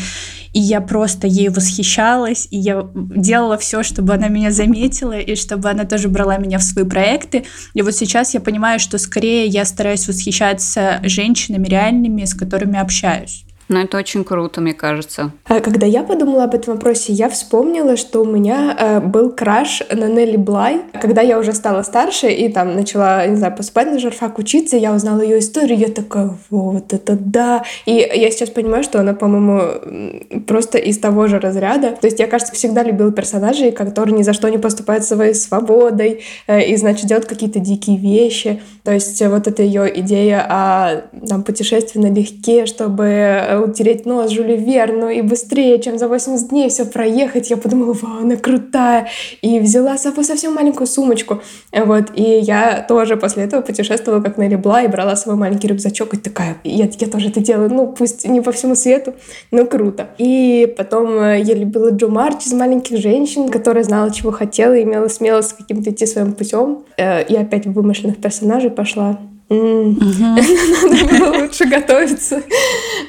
И 0.54 0.60
я 0.60 0.82
просто 0.82 1.28
ей 1.28 1.50
восхищалась, 1.50 2.48
и 2.50 2.58
я 2.58 2.88
делала 2.94 3.58
все, 3.58 3.84
чтобы 3.84 4.14
она 4.14 4.30
меня 4.30 4.52
заметила, 4.52 5.18
и 5.18 5.36
чтобы 5.36 5.70
она 5.70 5.86
тоже 5.86 6.08
брала 6.10 6.38
меня 6.38 6.58
в 6.58 6.64
свои 6.64 6.86
проекты. 6.86 7.46
И 7.74 7.82
вот 7.82 7.94
сейчас 7.94 8.34
я 8.34 8.40
понимаю, 8.40 8.80
что 8.80 8.98
скорее 8.98 9.46
я 9.46 9.66
стараюсь 9.66 10.08
восхищаться 10.08 11.00
женщинами 11.04 11.68
реальными, 11.68 12.26
с 12.26 12.34
которыми 12.34 12.80
общаюсь. 12.80 13.46
Ну, 13.70 13.80
это 13.80 14.00
очень 14.00 14.24
круто, 14.24 14.62
мне 14.62 14.74
кажется. 14.74 15.32
А 15.46 15.60
когда 15.60 15.86
я 15.86 16.02
подумала 16.02 16.46
об 16.46 16.56
этом 16.56 16.74
вопросе, 16.74 17.14
я 17.14 17.30
вспомнила, 17.30 17.98
что 17.98 18.24
у 18.24 18.26
меня 18.26 18.76
э, 18.78 19.00
был 19.00 19.32
краш 19.32 19.84
на 19.92 20.10
Нелли 20.10 20.38
Блай. 20.38 20.82
Когда 21.00 21.22
я 21.22 21.38
уже 21.38 21.54
стала 21.54 21.84
старше 21.84 22.32
и 22.32 22.50
там 22.50 22.76
начала, 22.76 23.28
не 23.28 23.36
знаю, 23.36 23.56
поступать 23.56 23.92
на 23.92 24.00
журфак, 24.00 24.40
учиться, 24.40 24.76
я 24.76 24.92
узнала 24.92 25.22
ее 25.22 25.38
историю, 25.38 25.78
я 25.78 25.90
такая, 25.90 26.36
вот 26.50 26.94
это 26.94 27.16
да. 27.16 27.64
И 27.86 27.92
я 27.92 28.32
сейчас 28.32 28.50
понимаю, 28.50 28.84
что 28.84 29.02
она, 29.02 29.14
по-моему, 29.14 30.42
просто 30.48 30.80
из 30.80 30.98
того 30.98 31.28
же 31.28 31.40
разряда. 31.40 31.92
То 31.92 32.08
есть 32.08 32.20
я, 32.20 32.26
кажется, 32.26 32.56
всегда 32.56 32.82
любила 32.82 33.12
персонажей, 33.12 33.72
которые 33.72 34.18
ни 34.18 34.24
за 34.24 34.34
что 34.34 34.50
не 34.50 34.58
поступают 34.58 35.04
своей 35.04 35.36
свободой 35.36 36.24
э, 36.48 36.66
и, 36.66 36.76
значит, 36.76 37.06
делают 37.06 37.28
какие-то 37.28 37.60
дикие 37.60 37.98
вещи. 37.98 38.64
То 38.84 38.94
есть 38.94 39.22
вот 39.24 39.48
эта 39.48 39.62
ее 39.62 40.00
идея 40.00 40.44
о 40.50 41.02
там, 41.28 41.44
путешествии 41.44 42.00
налегке, 42.00 42.66
чтобы 42.66 43.04
э, 43.06 43.59
утереть 43.62 44.06
нос 44.06 44.32
Жюлю 44.32 44.58
Верну 44.58 45.10
и 45.10 45.22
быстрее, 45.22 45.80
чем 45.80 45.98
за 45.98 46.08
80 46.08 46.50
дней 46.50 46.70
все 46.70 46.86
проехать. 46.86 47.50
Я 47.50 47.58
подумала, 47.58 47.94
вау, 47.94 48.20
она 48.22 48.36
крутая. 48.36 49.08
И 49.42 49.60
взяла 49.60 49.98
с 49.98 50.04
собой 50.04 50.24
совсем 50.24 50.54
маленькую 50.54 50.88
сумочку. 50.88 51.42
Вот. 51.72 52.06
И 52.16 52.22
я 52.22 52.86
тоже 52.88 53.18
после 53.18 53.44
этого 53.44 53.62
путешествовала 53.62 54.22
как 54.22 54.38
Нелли 54.38 54.56
Бла 54.56 54.82
и 54.82 54.88
брала 54.88 55.16
свой 55.16 55.36
маленький 55.36 55.68
рюкзачок 55.68 56.14
и 56.14 56.18
такая, 56.18 56.58
я, 56.64 56.86
я 56.86 57.08
тоже 57.08 57.30
это 57.30 57.40
делаю. 57.40 57.70
Ну, 57.72 57.88
пусть 57.88 58.28
не 58.28 58.42
по 58.42 58.52
всему 58.52 58.76
свету, 58.76 59.14
но 59.52 59.66
круто. 59.66 60.10
И 60.18 60.74
потом 60.78 61.20
э, 61.20 61.42
я 61.42 61.54
любила 61.54 61.90
Джо 61.90 62.08
Марч 62.08 62.46
из 62.46 62.54
«Маленьких 62.54 62.98
женщин», 62.98 63.50
которая 63.50 63.84
знала, 63.84 64.12
чего 64.12 64.32
хотела 64.32 64.74
и 64.74 64.84
имела 64.84 65.08
смелость 65.08 65.54
каким-то 65.54 65.92
идти 65.92 66.06
своим 66.06 66.34
путем. 66.34 66.84
Э, 66.98 67.24
и 67.24 67.36
опять 67.36 67.66
в 67.66 67.74
вымышленных 67.74 68.18
персонажей 68.18 68.72
пошла. 68.72 69.20
Надо 69.50 71.06
было 71.20 71.42
лучше 71.42 71.66
готовиться. 71.66 72.42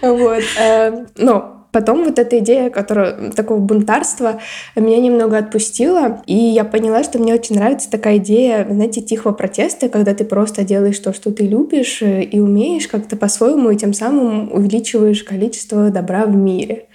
Вот. 0.02 0.42
Э, 0.58 1.04
но 1.16 1.66
потом 1.72 2.04
вот 2.04 2.18
эта 2.18 2.38
идея, 2.38 2.70
которая 2.70 3.30
такого 3.32 3.58
бунтарства, 3.58 4.40
меня 4.74 4.98
немного 4.98 5.38
отпустила, 5.38 6.22
и 6.26 6.34
я 6.34 6.64
поняла, 6.64 7.04
что 7.04 7.18
мне 7.18 7.34
очень 7.34 7.56
нравится 7.56 7.90
такая 7.90 8.16
идея, 8.18 8.66
знаете, 8.68 9.00
тихого 9.00 9.32
протеста, 9.32 9.88
когда 9.88 10.14
ты 10.14 10.24
просто 10.24 10.64
делаешь 10.64 10.98
то, 10.98 11.12
что 11.12 11.30
ты 11.30 11.46
любишь 11.46 12.02
э, 12.02 12.22
и 12.22 12.40
умеешь 12.40 12.88
как-то 12.88 13.16
по-своему, 13.16 13.70
и 13.70 13.76
тем 13.76 13.92
самым 13.92 14.52
увеличиваешь 14.52 15.22
количество 15.22 15.90
добра 15.90 16.24
в 16.24 16.34
мире. 16.34 16.86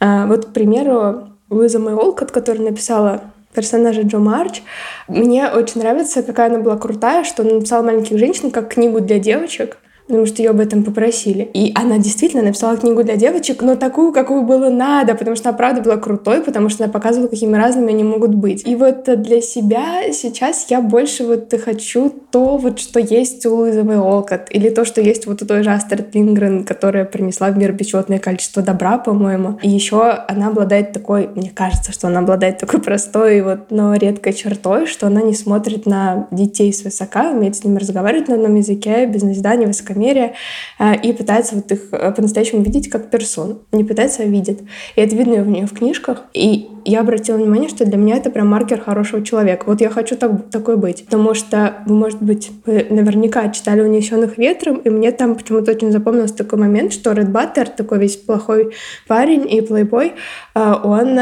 А, 0.00 0.26
вот, 0.26 0.46
к 0.46 0.52
примеру, 0.52 1.28
Луиза 1.48 1.78
Мэй 1.78 1.94
Олкот, 1.94 2.30
которая 2.32 2.62
написала 2.62 3.22
персонажа 3.56 4.02
Джо 4.02 4.18
Марч. 4.18 4.62
Мне 5.08 5.48
очень 5.48 5.80
нравится, 5.80 6.22
какая 6.22 6.48
она 6.48 6.58
была 6.58 6.76
крутая, 6.76 7.24
что 7.24 7.42
она 7.42 7.54
написала 7.54 7.82
«Маленьких 7.82 8.18
женщин» 8.18 8.52
как 8.52 8.68
книгу 8.74 9.00
для 9.00 9.18
девочек 9.18 9.78
потому 10.06 10.26
что 10.26 10.42
ее 10.42 10.50
об 10.50 10.60
этом 10.60 10.84
попросили. 10.84 11.48
И 11.52 11.72
она 11.74 11.98
действительно 11.98 12.42
написала 12.42 12.76
книгу 12.76 13.02
для 13.02 13.16
девочек, 13.16 13.62
но 13.62 13.76
такую, 13.76 14.12
какую 14.12 14.42
было 14.42 14.70
надо, 14.70 15.14
потому 15.14 15.36
что 15.36 15.48
она 15.48 15.58
правда 15.58 15.82
была 15.82 15.96
крутой, 15.96 16.42
потому 16.42 16.68
что 16.68 16.84
она 16.84 16.92
показывала, 16.92 17.28
какими 17.28 17.56
разными 17.56 17.92
они 17.92 18.04
могут 18.04 18.34
быть. 18.34 18.66
И 18.66 18.76
вот 18.76 19.04
для 19.04 19.40
себя 19.40 20.12
сейчас 20.12 20.66
я 20.70 20.80
больше 20.80 21.24
вот 21.24 21.52
хочу 21.62 22.12
то, 22.30 22.56
вот 22.56 22.78
что 22.78 23.00
есть 23.00 23.44
у 23.46 23.56
Луизы 23.56 23.82
Олкот, 23.82 24.46
или 24.50 24.70
то, 24.70 24.84
что 24.84 25.00
есть 25.00 25.26
вот 25.26 25.42
у 25.42 25.46
той 25.46 25.62
же 25.62 25.70
Астрид 25.70 26.14
Лингрен, 26.14 26.64
которая 26.64 27.04
принесла 27.04 27.50
в 27.50 27.58
мир 27.58 27.72
бесчетное 27.72 28.18
количество 28.18 28.62
добра, 28.62 28.98
по-моему. 28.98 29.58
И 29.62 29.68
еще 29.68 30.02
она 30.28 30.48
обладает 30.48 30.92
такой, 30.92 31.28
мне 31.34 31.50
кажется, 31.50 31.92
что 31.92 32.06
она 32.08 32.20
обладает 32.20 32.58
такой 32.58 32.80
простой, 32.80 33.40
вот, 33.40 33.70
но 33.70 33.94
редкой 33.94 34.32
чертой, 34.32 34.86
что 34.86 35.06
она 35.06 35.22
не 35.22 35.34
смотрит 35.34 35.86
на 35.86 36.28
детей 36.30 36.72
свысока, 36.72 37.30
умеет 37.30 37.56
с 37.56 37.64
ними 37.64 37.78
разговаривать 37.78 38.28
на 38.28 38.34
одном 38.34 38.54
языке, 38.54 39.06
без 39.06 39.22
назидания, 39.22 39.66
высоко 39.66 39.95
высокомерие, 39.96 40.34
э, 40.78 40.96
и 41.00 41.12
пытается 41.12 41.56
вот 41.56 41.70
их 41.72 41.80
э, 41.92 42.12
по-настоящему 42.12 42.62
видеть 42.62 42.88
как 42.88 43.10
персон. 43.10 43.62
Не 43.72 43.84
пытается, 43.84 44.22
а 44.22 44.26
видит. 44.26 44.60
И 44.94 45.00
это 45.00 45.16
видно 45.16 45.42
у 45.42 45.44
нее 45.44 45.66
в 45.66 45.74
книжках. 45.74 46.24
И 46.34 46.68
я 46.84 47.00
обратила 47.00 47.36
внимание, 47.36 47.68
что 47.68 47.84
для 47.84 47.96
меня 47.96 48.16
это 48.16 48.30
прям 48.30 48.48
маркер 48.48 48.80
хорошего 48.80 49.24
человека. 49.24 49.64
Вот 49.66 49.80
я 49.80 49.90
хочу 49.90 50.16
так, 50.16 50.50
такой 50.50 50.76
быть. 50.76 51.04
Потому 51.04 51.34
что, 51.34 51.76
вы, 51.86 51.94
может 51.94 52.22
быть, 52.22 52.50
вы 52.64 52.86
наверняка 52.90 53.48
читали 53.48 53.80
«Унесенных 53.80 54.38
ветром», 54.38 54.76
и 54.76 54.90
мне 54.90 55.10
там 55.12 55.34
почему-то 55.34 55.72
очень 55.72 55.90
запомнился 55.90 56.36
такой 56.36 56.58
момент, 56.58 56.92
что 56.92 57.12
Ред 57.12 57.30
Баттер, 57.30 57.68
такой 57.68 57.98
весь 57.98 58.16
плохой 58.16 58.74
парень 59.08 59.46
и 59.50 59.60
плейбой, 59.60 60.12
э, 60.54 60.74
он 60.84 61.18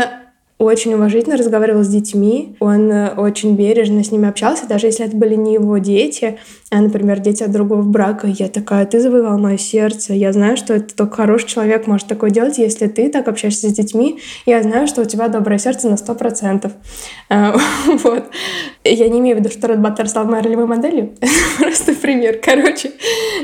очень 0.59 0.95
уважительно 0.95 1.37
разговаривал 1.37 1.83
с 1.83 1.89
детьми, 1.89 2.57
он 2.61 2.91
очень 2.93 3.57
бережно 3.57 4.05
с 4.05 4.13
ними 4.13 4.29
общался, 4.29 4.67
даже 4.67 4.87
если 4.87 5.07
это 5.07 5.17
были 5.17 5.35
не 5.35 5.55
его 5.55 5.79
дети, 5.79 6.39
а, 6.75 6.81
например, 6.81 7.21
дети 7.21 7.45
от 7.45 7.53
другого 7.53 7.83
брака. 7.83 8.27
Я 8.27 8.49
такая, 8.49 8.85
ты 8.85 8.99
завоевал 8.99 9.39
мое 9.39 9.59
сердце. 9.59 10.13
Я 10.13 10.33
знаю, 10.33 10.57
что 10.57 10.75
это 10.75 10.95
только 10.95 11.17
хороший 11.17 11.47
человек 11.47 11.87
может 11.87 12.09
такое 12.09 12.31
делать, 12.31 12.59
если 12.59 12.89
ты 12.89 13.09
так 13.11 13.29
общаешься 13.29 13.69
с 13.69 13.73
детьми. 13.73 14.19
Я 14.45 14.61
знаю, 14.63 14.89
что 14.89 15.03
у 15.03 15.05
тебя 15.05 15.29
доброе 15.29 15.59
сердце 15.59 15.89
на 15.89 15.97
сто 15.97 16.17
процентов. 16.17 16.73
А, 17.29 17.57
вот. 17.87 18.25
Я 18.83 19.09
не 19.09 19.21
имею 19.21 19.37
в 19.37 19.39
виду, 19.41 19.51
что 19.51 19.69
Ред 19.69 19.81
Баттер 19.81 20.09
стал 20.09 20.25
моей 20.25 20.43
ролевой 20.43 20.67
моделью. 20.67 21.15
Просто 21.59 21.95
пример. 21.95 22.41
Короче, 22.43 22.91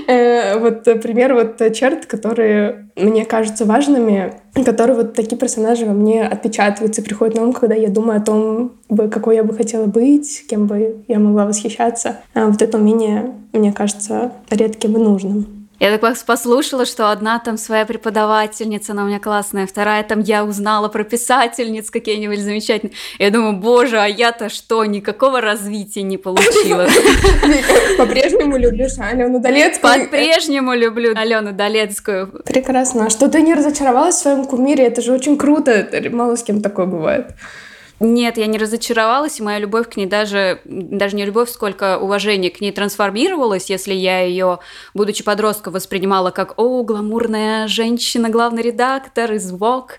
э, 0.08 0.58
вот 0.58 0.82
пример 1.00 1.34
вот 1.34 1.60
черт, 1.72 2.06
которые 2.06 2.90
мне 2.96 3.24
кажутся 3.24 3.64
важными, 3.64 4.39
которые 4.64 4.96
вот 4.96 5.14
такие 5.14 5.38
персонажи 5.38 5.86
во 5.86 5.92
мне 5.92 6.24
отпечатываются, 6.24 7.02
приходят 7.02 7.36
на 7.36 7.42
ум, 7.42 7.52
когда 7.52 7.74
я 7.74 7.88
думаю 7.88 8.18
о 8.18 8.24
том, 8.24 8.72
какой 9.10 9.36
я 9.36 9.44
бы 9.44 9.54
хотела 9.54 9.86
быть, 9.86 10.44
кем 10.48 10.66
бы 10.66 11.04
я 11.08 11.18
могла 11.18 11.46
восхищаться. 11.46 12.18
А 12.34 12.46
вот 12.46 12.60
это 12.60 12.78
умение, 12.78 13.32
мне 13.52 13.72
кажется, 13.72 14.32
редким 14.50 14.96
и 14.96 15.00
нужным. 15.00 15.59
Я 15.80 15.96
так 15.96 16.16
послушала, 16.26 16.84
что 16.84 17.10
одна 17.10 17.38
там 17.38 17.56
своя 17.56 17.86
преподавательница, 17.86 18.92
она 18.92 19.04
у 19.04 19.06
меня 19.06 19.18
классная, 19.18 19.66
вторая 19.66 20.02
там 20.02 20.20
я 20.20 20.44
узнала 20.44 20.88
про 20.88 21.04
писательниц 21.04 21.90
какие-нибудь 21.90 22.38
замечательные. 22.38 22.94
Я 23.18 23.30
думаю, 23.30 23.54
боже, 23.56 23.98
а 23.98 24.06
я-то 24.06 24.50
что, 24.50 24.84
никакого 24.84 25.40
развития 25.40 26.02
не 26.02 26.18
получила. 26.18 26.86
По-прежнему 27.96 28.58
любишь 28.58 28.98
Алену 28.98 29.40
Долецкую? 29.40 30.04
По-прежнему 30.04 30.74
люблю 30.74 31.14
Алену 31.16 31.52
Долецкую. 31.52 32.42
Прекрасно. 32.44 33.06
А 33.06 33.10
что 33.10 33.28
ты 33.28 33.40
не 33.40 33.54
разочаровалась 33.54 34.16
в 34.16 34.18
своем 34.18 34.44
кумире? 34.44 34.84
Это 34.84 35.00
же 35.00 35.12
очень 35.12 35.38
круто. 35.38 35.88
Мало 36.10 36.36
с 36.36 36.42
кем 36.42 36.60
такое 36.60 36.84
бывает. 36.84 37.28
Нет, 38.02 38.38
я 38.38 38.46
не 38.46 38.56
разочаровалась, 38.56 39.40
и 39.40 39.42
моя 39.42 39.58
любовь 39.58 39.90
к 39.90 39.96
ней 39.98 40.06
даже, 40.06 40.62
даже 40.64 41.16
не 41.16 41.26
любовь, 41.26 41.50
сколько 41.50 41.98
уважение 41.98 42.50
к 42.50 42.62
ней 42.62 42.72
трансформировалась, 42.72 43.68
если 43.68 43.92
я 43.92 44.22
ее, 44.22 44.60
будучи 44.94 45.22
подростком, 45.22 45.74
воспринимала 45.74 46.30
как 46.30 46.58
«О, 46.58 46.82
гламурная 46.82 47.68
женщина, 47.68 48.30
главный 48.30 48.62
редактор 48.62 49.34
из 49.34 49.52
Vogue», 49.52 49.90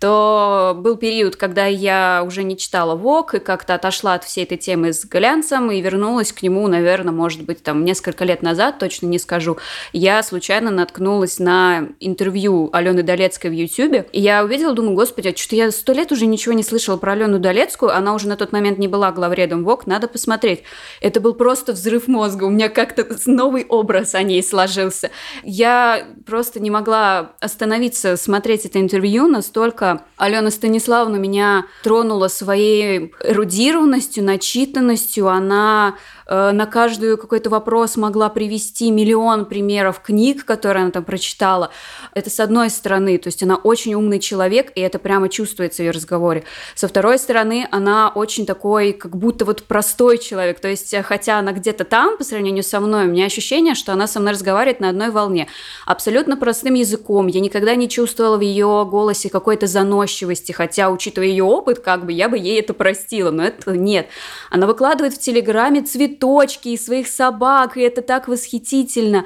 то 0.00 0.74
был 0.76 0.96
период, 0.96 1.36
когда 1.36 1.64
я 1.64 2.22
уже 2.26 2.42
не 2.42 2.58
читала 2.58 2.94
Vogue 2.94 3.38
и 3.38 3.38
как-то 3.38 3.74
отошла 3.74 4.12
от 4.12 4.24
всей 4.24 4.44
этой 4.44 4.58
темы 4.58 4.92
с 4.92 5.06
глянцем 5.06 5.70
и 5.70 5.80
вернулась 5.80 6.32
к 6.32 6.42
нему, 6.42 6.68
наверное, 6.68 7.14
может 7.14 7.42
быть, 7.44 7.62
там 7.62 7.86
несколько 7.86 8.26
лет 8.26 8.42
назад, 8.42 8.78
точно 8.78 9.06
не 9.06 9.18
скажу. 9.18 9.56
Я 9.94 10.22
случайно 10.22 10.70
наткнулась 10.70 11.38
на 11.38 11.88
интервью 12.00 12.68
Алены 12.74 13.02
Долецкой 13.02 13.48
в 13.48 13.54
YouTube, 13.54 14.06
и 14.12 14.20
я 14.20 14.44
увидела, 14.44 14.74
думаю, 14.74 14.94
господи, 14.94 15.28
а 15.28 15.34
что-то 15.34 15.56
я 15.56 15.70
сто 15.70 15.94
лет 15.94 16.12
уже 16.12 16.26
ничего 16.26 16.52
не 16.52 16.62
слышала 16.62 16.98
про 16.98 17.12
Алену 17.12 17.45
Долецкую, 17.46 17.96
она 17.96 18.12
уже 18.12 18.26
на 18.26 18.36
тот 18.36 18.50
момент 18.50 18.78
не 18.78 18.88
была 18.88 19.12
главредом 19.12 19.62
ВОК, 19.62 19.86
надо 19.86 20.08
посмотреть. 20.08 20.64
Это 21.00 21.20
был 21.20 21.32
просто 21.32 21.74
взрыв 21.74 22.08
мозга, 22.08 22.42
у 22.42 22.50
меня 22.50 22.68
как-то 22.68 23.06
новый 23.26 23.64
образ 23.68 24.16
о 24.16 24.22
ней 24.24 24.42
сложился. 24.42 25.12
Я 25.44 26.08
просто 26.26 26.58
не 26.58 26.70
могла 26.70 27.34
остановиться 27.38 28.16
смотреть 28.16 28.66
это 28.66 28.80
интервью, 28.80 29.28
настолько 29.28 30.02
Алена 30.16 30.50
Станиславовна 30.50 31.18
меня 31.18 31.66
тронула 31.84 32.26
своей 32.26 33.12
эрудированностью, 33.22 34.24
начитанностью, 34.24 35.28
она 35.28 35.94
на 36.28 36.66
каждый 36.66 37.16
какой-то 37.16 37.50
вопрос 37.50 37.96
могла 37.96 38.28
привести 38.28 38.90
миллион 38.90 39.44
примеров 39.44 40.00
книг, 40.00 40.44
которые 40.44 40.82
она 40.82 40.90
там 40.90 41.04
прочитала. 41.04 41.70
Это 42.14 42.30
с 42.30 42.40
одной 42.40 42.68
стороны, 42.70 43.16
то 43.18 43.28
есть 43.28 43.44
она 43.44 43.54
очень 43.54 43.94
умный 43.94 44.18
человек, 44.18 44.72
и 44.74 44.80
это 44.80 44.98
прямо 44.98 45.28
чувствуется 45.28 45.82
в 45.82 45.84
ее 45.84 45.92
разговоре. 45.92 46.42
Со 46.74 46.88
второй 46.88 47.18
стороны, 47.18 47.68
она 47.70 48.08
очень 48.08 48.44
такой, 48.44 48.92
как 48.92 49.16
будто 49.16 49.44
вот 49.44 49.62
простой 49.62 50.18
человек, 50.18 50.58
то 50.58 50.66
есть 50.66 50.92
хотя 51.04 51.38
она 51.38 51.52
где-то 51.52 51.84
там, 51.84 52.16
по 52.16 52.24
сравнению 52.24 52.64
со 52.64 52.80
мной, 52.80 53.04
у 53.04 53.10
меня 53.10 53.26
ощущение, 53.26 53.76
что 53.76 53.92
она 53.92 54.08
со 54.08 54.18
мной 54.18 54.32
разговаривает 54.32 54.80
на 54.80 54.88
одной 54.88 55.10
волне, 55.10 55.46
абсолютно 55.84 56.36
простым 56.36 56.74
языком. 56.74 57.28
Я 57.28 57.38
никогда 57.38 57.76
не 57.76 57.88
чувствовала 57.88 58.36
в 58.36 58.40
ее 58.40 58.84
голосе 58.90 59.30
какой-то 59.30 59.68
заносчивости, 59.68 60.50
хотя, 60.50 60.90
учитывая 60.90 61.28
ее 61.28 61.44
опыт, 61.44 61.78
как 61.78 62.04
бы 62.04 62.12
я 62.12 62.28
бы 62.28 62.36
ей 62.36 62.58
это 62.58 62.74
простила, 62.74 63.30
но 63.30 63.44
это 63.44 63.76
нет. 63.76 64.08
Она 64.50 64.66
выкладывает 64.66 65.14
в 65.14 65.20
Телеграме 65.20 65.82
цветы 65.82 66.15
цветочки 66.16 66.68
и 66.68 66.76
своих 66.76 67.08
собак, 67.08 67.76
и 67.76 67.82
это 67.82 68.02
так 68.02 68.28
восхитительно. 68.28 69.24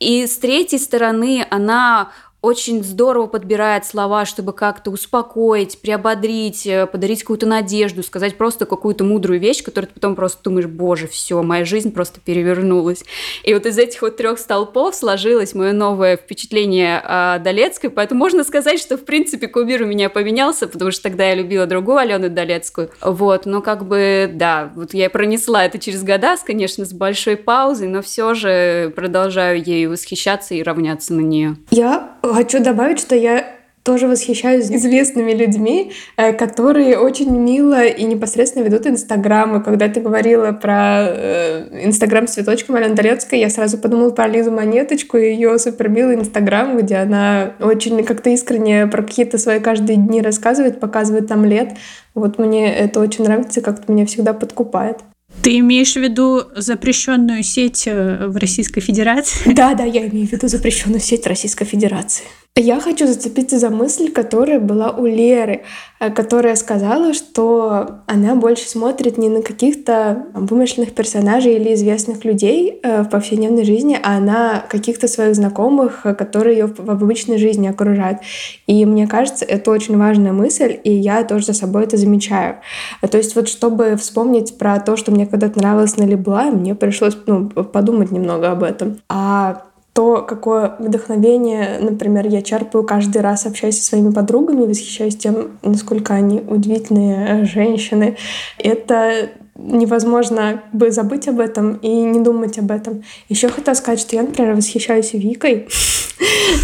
И 0.00 0.26
с 0.26 0.38
третьей 0.38 0.78
стороны, 0.78 1.46
она 1.50 2.10
очень 2.44 2.84
здорово 2.84 3.26
подбирает 3.26 3.86
слова, 3.86 4.26
чтобы 4.26 4.52
как-то 4.52 4.90
успокоить, 4.90 5.80
приободрить, 5.80 6.66
э, 6.66 6.86
подарить 6.86 7.20
какую-то 7.20 7.46
надежду, 7.46 8.02
сказать 8.02 8.36
просто 8.36 8.66
какую-то 8.66 9.02
мудрую 9.02 9.40
вещь, 9.40 9.62
которую 9.62 9.88
ты 9.88 9.94
потом 9.94 10.14
просто 10.14 10.42
думаешь, 10.44 10.66
боже, 10.66 11.08
все, 11.08 11.42
моя 11.42 11.64
жизнь 11.64 11.90
просто 11.90 12.20
перевернулась. 12.20 13.02
И 13.44 13.54
вот 13.54 13.64
из 13.64 13.78
этих 13.78 14.02
вот 14.02 14.18
трех 14.18 14.38
столпов 14.38 14.94
сложилось 14.94 15.54
мое 15.54 15.72
новое 15.72 16.18
впечатление 16.18 17.00
о 17.02 17.38
Долецкой, 17.38 17.88
поэтому 17.88 18.18
можно 18.18 18.44
сказать, 18.44 18.78
что, 18.78 18.98
в 18.98 19.04
принципе, 19.04 19.48
кумир 19.48 19.82
у 19.82 19.86
меня 19.86 20.10
поменялся, 20.10 20.68
потому 20.68 20.90
что 20.90 21.02
тогда 21.02 21.28
я 21.28 21.34
любила 21.34 21.64
другую 21.64 21.96
Алену 21.96 22.28
Долецкую. 22.28 22.90
Вот, 23.00 23.46
но 23.46 23.62
как 23.62 23.86
бы, 23.86 24.30
да, 24.32 24.70
вот 24.74 24.92
я 24.92 25.08
пронесла 25.08 25.64
это 25.64 25.78
через 25.78 26.02
года, 26.02 26.36
конечно, 26.44 26.84
с 26.84 26.92
большой 26.92 27.36
паузой, 27.36 27.88
но 27.88 28.02
все 28.02 28.34
же 28.34 28.92
продолжаю 28.94 29.62
ею 29.62 29.90
восхищаться 29.90 30.54
и 30.54 30.62
равняться 30.62 31.14
на 31.14 31.20
нее. 31.20 31.56
Я 31.70 32.16
Хочу 32.34 32.60
добавить, 32.60 32.98
что 32.98 33.14
я 33.14 33.46
тоже 33.84 34.08
восхищаюсь 34.08 34.68
известными 34.68 35.32
людьми, 35.32 35.92
э, 36.16 36.32
которые 36.32 36.98
очень 36.98 37.30
мило 37.30 37.84
и 37.84 38.02
непосредственно 38.02 38.64
ведут 38.64 38.88
Инстаграм. 38.88 39.60
И 39.60 39.62
когда 39.62 39.88
ты 39.88 40.00
говорила 40.00 40.50
про 40.50 41.04
э, 41.06 41.84
Инстаграм 41.84 42.26
с 42.26 42.32
цветочком 42.32 42.74
Алены 42.74 42.96
Долецкой, 42.96 43.38
я 43.38 43.50
сразу 43.50 43.78
подумала 43.78 44.10
про 44.10 44.26
Лизу 44.26 44.50
Монеточку 44.50 45.16
и 45.16 45.28
ее 45.28 45.58
супермилый 45.60 46.16
Инстаграм, 46.16 46.76
где 46.76 46.96
она 46.96 47.52
очень 47.60 48.02
как-то 48.04 48.30
искренне 48.30 48.88
про 48.88 49.02
какие-то 49.02 49.38
свои 49.38 49.60
каждые 49.60 49.96
дни 49.96 50.20
рассказывает, 50.20 50.80
показывает 50.80 51.28
там 51.28 51.44
лет. 51.44 51.76
Вот 52.14 52.38
мне 52.38 52.74
это 52.74 52.98
очень 52.98 53.24
нравится, 53.24 53.60
как-то 53.60 53.92
меня 53.92 54.06
всегда 54.06 54.32
подкупает. 54.32 54.96
Ты 55.42 55.58
имеешь 55.58 55.94
в 55.94 56.00
виду 56.00 56.42
запрещенную 56.54 57.42
сеть 57.42 57.84
э, 57.86 58.26
в 58.26 58.36
Российской 58.36 58.80
Федерации? 58.80 59.52
Да, 59.52 59.74
да, 59.74 59.84
я 59.84 60.06
имею 60.08 60.26
в 60.26 60.32
виду 60.32 60.48
запрещенную 60.48 61.00
сеть 61.00 61.26
Российской 61.26 61.64
Федерации. 61.64 62.24
Я 62.56 62.78
хочу 62.78 63.08
зацепиться 63.08 63.58
за 63.58 63.68
мысль, 63.68 64.12
которая 64.12 64.60
была 64.60 64.92
у 64.92 65.06
Леры, 65.06 65.64
э, 65.98 66.08
которая 66.10 66.54
сказала, 66.54 67.12
что 67.12 68.02
она 68.06 68.36
больше 68.36 68.68
смотрит 68.68 69.18
не 69.18 69.28
на 69.28 69.42
каких-то 69.42 70.26
вымышленных 70.34 70.94
персонажей 70.94 71.54
или 71.54 71.74
известных 71.74 72.24
людей 72.24 72.78
э, 72.80 73.02
в 73.02 73.08
повседневной 73.08 73.64
жизни, 73.64 73.98
а 74.00 74.20
на 74.20 74.62
каких-то 74.68 75.08
своих 75.08 75.34
знакомых, 75.34 76.06
э, 76.06 76.14
которые 76.14 76.58
ее 76.58 76.66
в 76.66 76.88
обычной 76.88 77.38
жизни 77.38 77.66
окружают. 77.66 78.20
И 78.68 78.86
мне 78.86 79.08
кажется, 79.08 79.44
это 79.44 79.72
очень 79.72 79.98
важная 79.98 80.32
мысль, 80.32 80.78
и 80.84 80.92
я 80.92 81.24
тоже 81.24 81.46
за 81.46 81.54
собой 81.54 81.82
это 81.82 81.96
замечаю. 81.96 82.58
То 83.00 83.18
есть 83.18 83.34
вот 83.34 83.48
чтобы 83.48 83.96
вспомнить 83.96 84.58
про 84.58 84.78
то, 84.78 84.96
что 84.96 85.10
мне 85.10 85.26
когда-то 85.26 85.58
нравилось 85.58 85.96
на 85.96 86.04
Лебла, 86.04 86.44
мне 86.52 86.76
пришлось 86.76 87.16
ну, 87.26 87.48
подумать 87.48 88.12
немного 88.12 88.52
об 88.52 88.62
этом. 88.62 89.00
А 89.08 89.64
то, 89.94 90.22
какое 90.22 90.74
вдохновение, 90.80 91.78
например, 91.78 92.26
я 92.26 92.42
черпаю 92.42 92.84
каждый 92.84 93.22
раз, 93.22 93.46
общаясь 93.46 93.78
со 93.78 93.84
своими 93.84 94.10
подругами, 94.10 94.66
восхищаюсь 94.66 95.16
тем, 95.16 95.58
насколько 95.62 96.14
они 96.14 96.40
удивительные 96.40 97.44
женщины. 97.44 98.16
Это 98.58 99.30
невозможно 99.56 100.62
бы 100.72 100.90
забыть 100.90 101.28
об 101.28 101.40
этом 101.40 101.74
и 101.74 101.88
не 101.88 102.20
думать 102.20 102.58
об 102.58 102.70
этом. 102.70 103.02
Еще 103.28 103.48
хотела 103.48 103.74
сказать, 103.74 104.00
что 104.00 104.16
я, 104.16 104.22
например, 104.22 104.54
восхищаюсь 104.54 105.12
Викой 105.12 105.68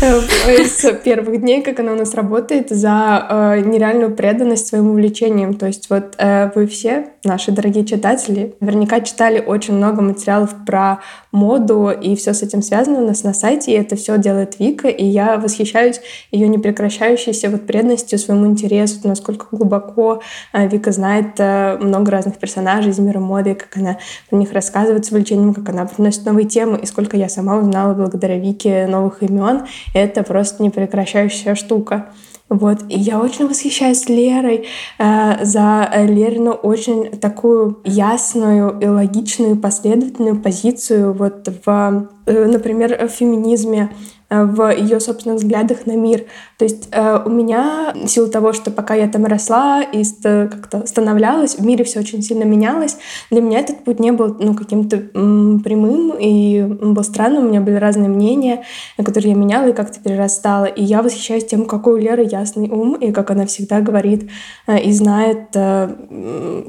с 0.00 0.92
первых 1.04 1.40
дней, 1.40 1.62
как 1.62 1.80
она 1.80 1.92
у 1.92 1.96
нас 1.96 2.14
работает, 2.14 2.70
за 2.70 3.26
э, 3.28 3.60
нереальную 3.60 4.14
преданность 4.14 4.68
своим 4.68 4.90
увлечениям. 4.90 5.54
То 5.54 5.66
есть 5.66 5.90
вот 5.90 6.14
э, 6.18 6.50
вы 6.54 6.66
все, 6.66 7.08
наши 7.24 7.50
дорогие 7.50 7.84
читатели, 7.84 8.54
наверняка 8.60 9.00
читали 9.00 9.42
очень 9.44 9.74
много 9.74 10.02
материалов 10.02 10.54
про 10.66 11.00
моду 11.32 11.90
и 11.90 12.16
все 12.16 12.32
с 12.32 12.42
этим 12.42 12.62
связано 12.62 13.00
у 13.00 13.06
нас 13.06 13.24
на 13.24 13.34
сайте, 13.34 13.72
и 13.72 13.74
это 13.74 13.96
все 13.96 14.18
делает 14.18 14.58
Вика, 14.58 14.88
и 14.88 15.04
я 15.04 15.36
восхищаюсь 15.36 16.00
ее 16.30 16.48
непрекращающейся 16.48 17.50
вот 17.50 17.66
преданностью 17.66 18.18
своему 18.18 18.46
интересу, 18.46 19.00
насколько 19.04 19.46
глубоко 19.50 20.22
э, 20.52 20.68
Вика 20.68 20.92
знает 20.92 21.38
много 21.80 22.10
разных 22.10 22.38
персонажей 22.80 22.90
из 22.90 22.98
мира 22.98 23.20
моды, 23.20 23.54
как 23.54 23.76
она 23.76 23.98
про 24.28 24.36
них 24.36 24.52
рассказывает 24.52 25.04
с 25.04 25.10
увлечением, 25.10 25.54
как 25.54 25.68
она 25.68 25.86
приносит 25.86 26.24
новые 26.24 26.46
темы, 26.46 26.78
и 26.82 26.86
сколько 26.86 27.16
я 27.16 27.28
сама 27.28 27.56
узнала 27.56 27.94
благодаря 27.94 28.38
Вике 28.38 28.86
новых 28.86 29.22
имен 29.22 29.62
это 29.94 30.22
просто 30.22 30.62
непрекращающая 30.62 31.54
штука. 31.54 32.06
Вот. 32.48 32.78
И 32.88 32.98
я 32.98 33.20
очень 33.20 33.46
восхищаюсь 33.46 34.08
Лерой 34.08 34.66
э, 34.98 35.44
за 35.44 35.88
Лерину 35.94 36.50
очень 36.50 37.10
такую 37.20 37.78
ясную 37.84 38.76
и 38.80 38.86
логичную, 38.86 39.56
последовательную 39.56 40.40
позицию 40.40 41.12
вот 41.12 41.48
в, 41.64 42.08
э, 42.26 42.46
например, 42.46 43.06
в 43.06 43.10
феминизме, 43.10 43.90
в 44.30 44.72
ее 44.72 45.00
собственных 45.00 45.38
взглядах 45.38 45.86
на 45.86 45.96
мир. 45.96 46.24
То 46.56 46.64
есть 46.64 46.88
э, 46.92 47.22
у 47.24 47.28
меня, 47.30 47.92
в 47.94 48.06
силу 48.06 48.28
того, 48.28 48.52
что 48.52 48.70
пока 48.70 48.94
я 48.94 49.08
там 49.08 49.26
росла 49.26 49.82
и 49.82 50.04
как-то 50.22 50.86
становлялась, 50.86 51.56
в 51.56 51.64
мире 51.64 51.84
все 51.84 52.00
очень 52.00 52.22
сильно 52.22 52.44
менялось, 52.44 52.96
для 53.30 53.40
меня 53.40 53.58
этот 53.58 53.82
путь 53.84 53.98
не 53.98 54.12
был 54.12 54.36
ну, 54.38 54.54
каким-то 54.54 54.98
прямым 54.98 56.14
и 56.18 56.62
был 56.62 57.02
странным. 57.02 57.46
У 57.46 57.48
меня 57.48 57.60
были 57.60 57.74
разные 57.74 58.08
мнения, 58.08 58.62
которые 58.96 59.32
я 59.32 59.36
меняла 59.36 59.68
и 59.68 59.72
как-то 59.72 59.98
перерастала. 60.00 60.66
И 60.66 60.84
я 60.84 61.02
восхищаюсь 61.02 61.46
тем, 61.46 61.66
какой 61.66 61.94
у 61.94 61.96
Леры 61.96 62.24
ясный 62.30 62.68
ум, 62.68 62.94
и 62.94 63.10
как 63.10 63.30
она 63.30 63.46
всегда 63.46 63.80
говорит 63.80 64.30
э, 64.66 64.80
и 64.80 64.92
знает, 64.92 65.48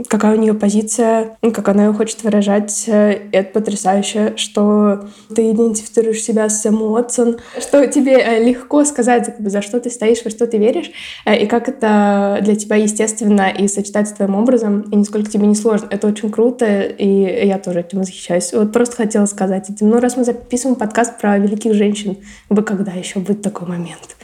какая 0.09 0.35
у 0.35 0.39
нее 0.39 0.53
позиция, 0.53 1.37
как 1.41 1.69
она 1.69 1.85
ее 1.85 1.93
хочет 1.93 2.23
выражать. 2.23 2.85
Это 2.87 3.49
потрясающе, 3.53 4.33
что 4.37 5.01
ты 5.35 5.51
идентифицируешь 5.51 6.21
себя 6.21 6.49
с 6.49 6.61
Сэм 6.61 6.81
Уотсон, 6.81 7.37
что 7.59 7.85
тебе 7.87 8.13
э, 8.13 8.43
легко 8.43 8.85
сказать, 8.85 9.25
как 9.25 9.49
за 9.49 9.61
что 9.61 9.79
ты 9.79 9.89
стоишь, 9.89 10.23
во 10.23 10.31
что 10.31 10.47
ты 10.47 10.57
веришь, 10.57 10.91
э, 11.25 11.43
и 11.43 11.47
как 11.47 11.67
это 11.67 12.39
для 12.41 12.55
тебя 12.55 12.77
естественно 12.77 13.49
и 13.49 13.67
сочетать 13.67 14.07
с 14.07 14.13
твоим 14.13 14.35
образом, 14.35 14.81
и 14.81 14.95
нисколько 14.95 15.29
тебе 15.29 15.47
не 15.47 15.55
сложно. 15.55 15.87
Это 15.89 16.07
очень 16.07 16.31
круто, 16.31 16.81
и 16.81 17.47
я 17.47 17.57
тоже 17.59 17.81
этим 17.81 17.99
восхищаюсь. 17.99 18.53
Вот 18.53 18.71
просто 18.71 18.95
хотела 18.95 19.25
сказать 19.25 19.69
этим. 19.69 19.89
Ну, 19.89 19.99
раз 19.99 20.17
мы 20.17 20.23
записываем 20.23 20.77
подкаст 20.77 21.19
про 21.19 21.37
великих 21.37 21.73
женщин, 21.73 22.17
бы 22.49 22.63
когда 22.63 22.91
еще 22.91 23.19
будет 23.19 23.41
такой 23.41 23.67
момент? 23.67 24.15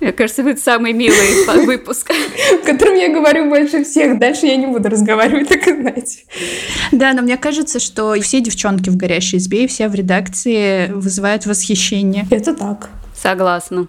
Мне 0.00 0.12
кажется, 0.12 0.42
будет 0.42 0.60
самый 0.60 0.92
милый 0.92 1.64
выпуск. 1.66 2.10
В 2.62 2.64
котором 2.64 2.94
я 2.94 3.12
говорю 3.12 3.48
больше 3.48 3.84
всех. 3.84 4.18
Дальше 4.18 4.46
я 4.46 4.56
не 4.56 4.66
буду 4.66 4.88
разговаривать, 4.88 5.48
так 5.48 5.66
и 5.66 5.74
знаете. 5.74 6.18
Да, 6.92 7.12
но 7.12 7.22
мне 7.22 7.36
кажется, 7.36 7.80
что 7.80 8.14
все 8.20 8.40
девчонки 8.40 8.90
в 8.90 8.96
«Горящей 8.96 9.38
избе» 9.38 9.64
и 9.64 9.66
все 9.66 9.88
в 9.88 9.94
редакции 9.94 10.88
вызывают 10.92 11.46
восхищение. 11.46 12.26
Это 12.30 12.54
так. 12.54 12.90
Согласна. 13.14 13.88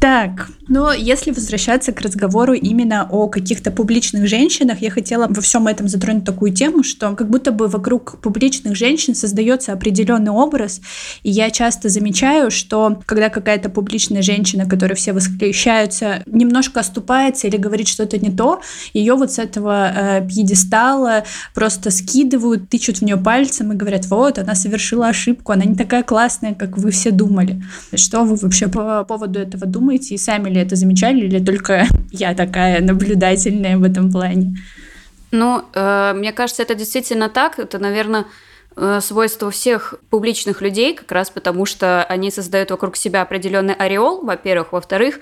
Так, 0.00 0.48
но 0.68 0.92
если 0.92 1.30
возвращаться 1.30 1.92
к 1.92 2.00
разговору 2.00 2.52
именно 2.52 3.08
о 3.10 3.28
каких-то 3.28 3.70
публичных 3.70 4.26
женщинах, 4.26 4.80
я 4.80 4.90
хотела 4.90 5.26
во 5.28 5.40
всем 5.40 5.66
этом 5.68 5.88
затронуть 5.88 6.24
такую 6.24 6.52
тему, 6.52 6.82
что 6.82 7.14
как 7.14 7.30
будто 7.30 7.52
бы 7.52 7.68
вокруг 7.68 8.20
публичных 8.20 8.76
женщин 8.76 9.14
создается 9.14 9.72
определенный 9.72 10.32
образ, 10.32 10.80
и 11.22 11.30
я 11.30 11.50
часто 11.50 11.88
замечаю, 11.88 12.50
что 12.50 13.00
когда 13.06 13.28
какая-то 13.28 13.68
публичная 13.68 14.22
женщина, 14.22 14.68
которой 14.68 14.94
все 14.94 15.12
восхищаются, 15.12 16.22
немножко 16.26 16.80
оступается 16.80 17.46
или 17.46 17.56
говорит 17.56 17.88
что-то 17.88 18.18
не 18.18 18.30
то, 18.30 18.60
ее 18.92 19.14
вот 19.14 19.32
с 19.32 19.38
этого 19.38 19.92
э, 19.94 20.26
пьедестала 20.26 21.24
просто 21.54 21.90
скидывают, 21.90 22.68
тычут 22.68 22.98
в 22.98 23.02
нее 23.02 23.16
пальцем 23.16 23.72
и 23.72 23.76
говорят, 23.76 24.06
вот, 24.06 24.38
она 24.38 24.54
совершила 24.54 25.08
ошибку, 25.08 25.52
она 25.52 25.64
не 25.64 25.76
такая 25.76 26.02
классная, 26.02 26.54
как 26.54 26.76
вы 26.76 26.90
все 26.90 27.10
думали. 27.10 27.62
Что 27.94 28.24
вы 28.24 28.36
вообще 28.36 28.68
по 28.68 29.04
поводу 29.04 29.38
этого 29.38 29.66
думаете, 29.76 30.14
и 30.14 30.18
сами 30.18 30.48
ли 30.48 30.60
это 30.60 30.76
замечали, 30.76 31.26
или 31.26 31.44
только 31.44 31.86
я 32.12 32.34
такая 32.34 32.80
наблюдательная 32.80 33.76
в 33.76 33.82
этом 33.82 34.10
плане? 34.10 34.56
Ну, 35.30 35.62
э, 35.74 36.12
мне 36.14 36.32
кажется, 36.32 36.62
это 36.62 36.74
действительно 36.74 37.28
так. 37.28 37.58
Это, 37.58 37.78
наверное, 37.78 38.24
э, 38.76 39.00
свойство 39.02 39.50
всех 39.50 39.94
публичных 40.10 40.62
людей, 40.62 40.94
как 40.94 41.12
раз 41.12 41.30
потому, 41.30 41.66
что 41.66 42.04
они 42.04 42.30
создают 42.30 42.70
вокруг 42.70 42.96
себя 42.96 43.22
определенный 43.22 43.74
ореол, 43.74 44.24
во-первых. 44.24 44.72
Во-вторых, 44.72 45.16
э, 45.16 45.20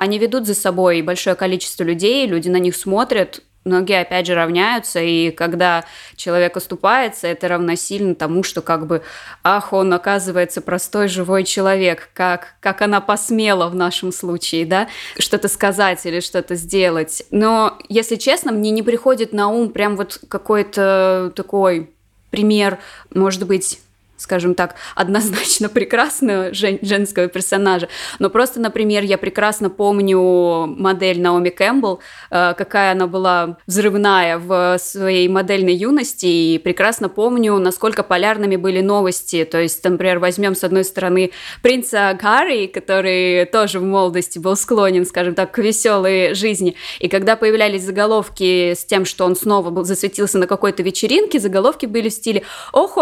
они 0.00 0.18
ведут 0.18 0.46
за 0.46 0.54
собой 0.54 1.02
большое 1.02 1.36
количество 1.36 1.84
людей, 1.84 2.26
люди 2.26 2.48
на 2.48 2.58
них 2.58 2.74
смотрят, 2.74 3.42
многие, 3.68 4.00
опять 4.00 4.26
же, 4.26 4.34
равняются, 4.34 5.00
и 5.00 5.30
когда 5.30 5.84
человек 6.16 6.56
оступается, 6.56 7.26
это 7.28 7.48
равносильно 7.48 8.14
тому, 8.14 8.42
что 8.42 8.62
как 8.62 8.86
бы, 8.86 9.02
ах, 9.44 9.72
он 9.72 9.92
оказывается 9.92 10.60
простой 10.60 11.08
живой 11.08 11.44
человек, 11.44 12.08
как, 12.14 12.54
как 12.60 12.82
она 12.82 13.00
посмела 13.00 13.68
в 13.68 13.74
нашем 13.74 14.10
случае, 14.10 14.66
да, 14.66 14.88
что-то 15.18 15.48
сказать 15.48 16.04
или 16.06 16.20
что-то 16.20 16.56
сделать. 16.56 17.22
Но, 17.30 17.78
если 17.88 18.16
честно, 18.16 18.50
мне 18.50 18.70
не 18.70 18.82
приходит 18.82 19.32
на 19.32 19.48
ум 19.48 19.70
прям 19.70 19.96
вот 19.96 20.20
какой-то 20.28 21.32
такой 21.36 21.90
пример, 22.30 22.78
может 23.14 23.46
быть, 23.46 23.80
скажем 24.18 24.54
так, 24.54 24.74
однозначно 24.94 25.68
прекрасного 25.68 26.52
жен 26.52 26.78
женского 26.82 27.28
персонажа. 27.28 27.88
Но 28.18 28.28
просто, 28.28 28.60
например, 28.60 29.04
я 29.04 29.16
прекрасно 29.16 29.70
помню 29.70 30.66
модель 30.66 31.20
Наоми 31.20 31.50
Кэмпбелл, 31.50 32.00
э, 32.30 32.54
какая 32.58 32.92
она 32.92 33.06
была 33.06 33.56
взрывная 33.66 34.38
в 34.38 34.78
своей 34.78 35.28
модельной 35.28 35.74
юности, 35.74 36.26
и 36.26 36.58
прекрасно 36.58 37.08
помню, 37.08 37.56
насколько 37.58 38.02
полярными 38.02 38.56
были 38.56 38.80
новости. 38.80 39.44
То 39.44 39.60
есть, 39.60 39.82
например, 39.84 40.18
возьмем 40.18 40.54
с 40.54 40.64
одной 40.64 40.84
стороны 40.84 41.30
принца 41.62 42.16
Гарри, 42.20 42.66
который 42.66 43.46
тоже 43.46 43.78
в 43.78 43.84
молодости 43.84 44.38
был 44.38 44.56
склонен, 44.56 45.06
скажем 45.06 45.34
так, 45.34 45.52
к 45.52 45.58
веселой 45.58 46.34
жизни. 46.34 46.74
И 46.98 47.08
когда 47.08 47.36
появлялись 47.36 47.82
заголовки 47.82 48.74
с 48.74 48.84
тем, 48.84 49.04
что 49.04 49.24
он 49.24 49.36
снова 49.36 49.70
был, 49.70 49.84
засветился 49.84 50.38
на 50.38 50.46
какой-то 50.46 50.82
вечеринке, 50.82 51.38
заголовки 51.38 51.86
были 51.86 52.08
в 52.08 52.12
стиле 52.12 52.42
«Ох, 52.72 52.96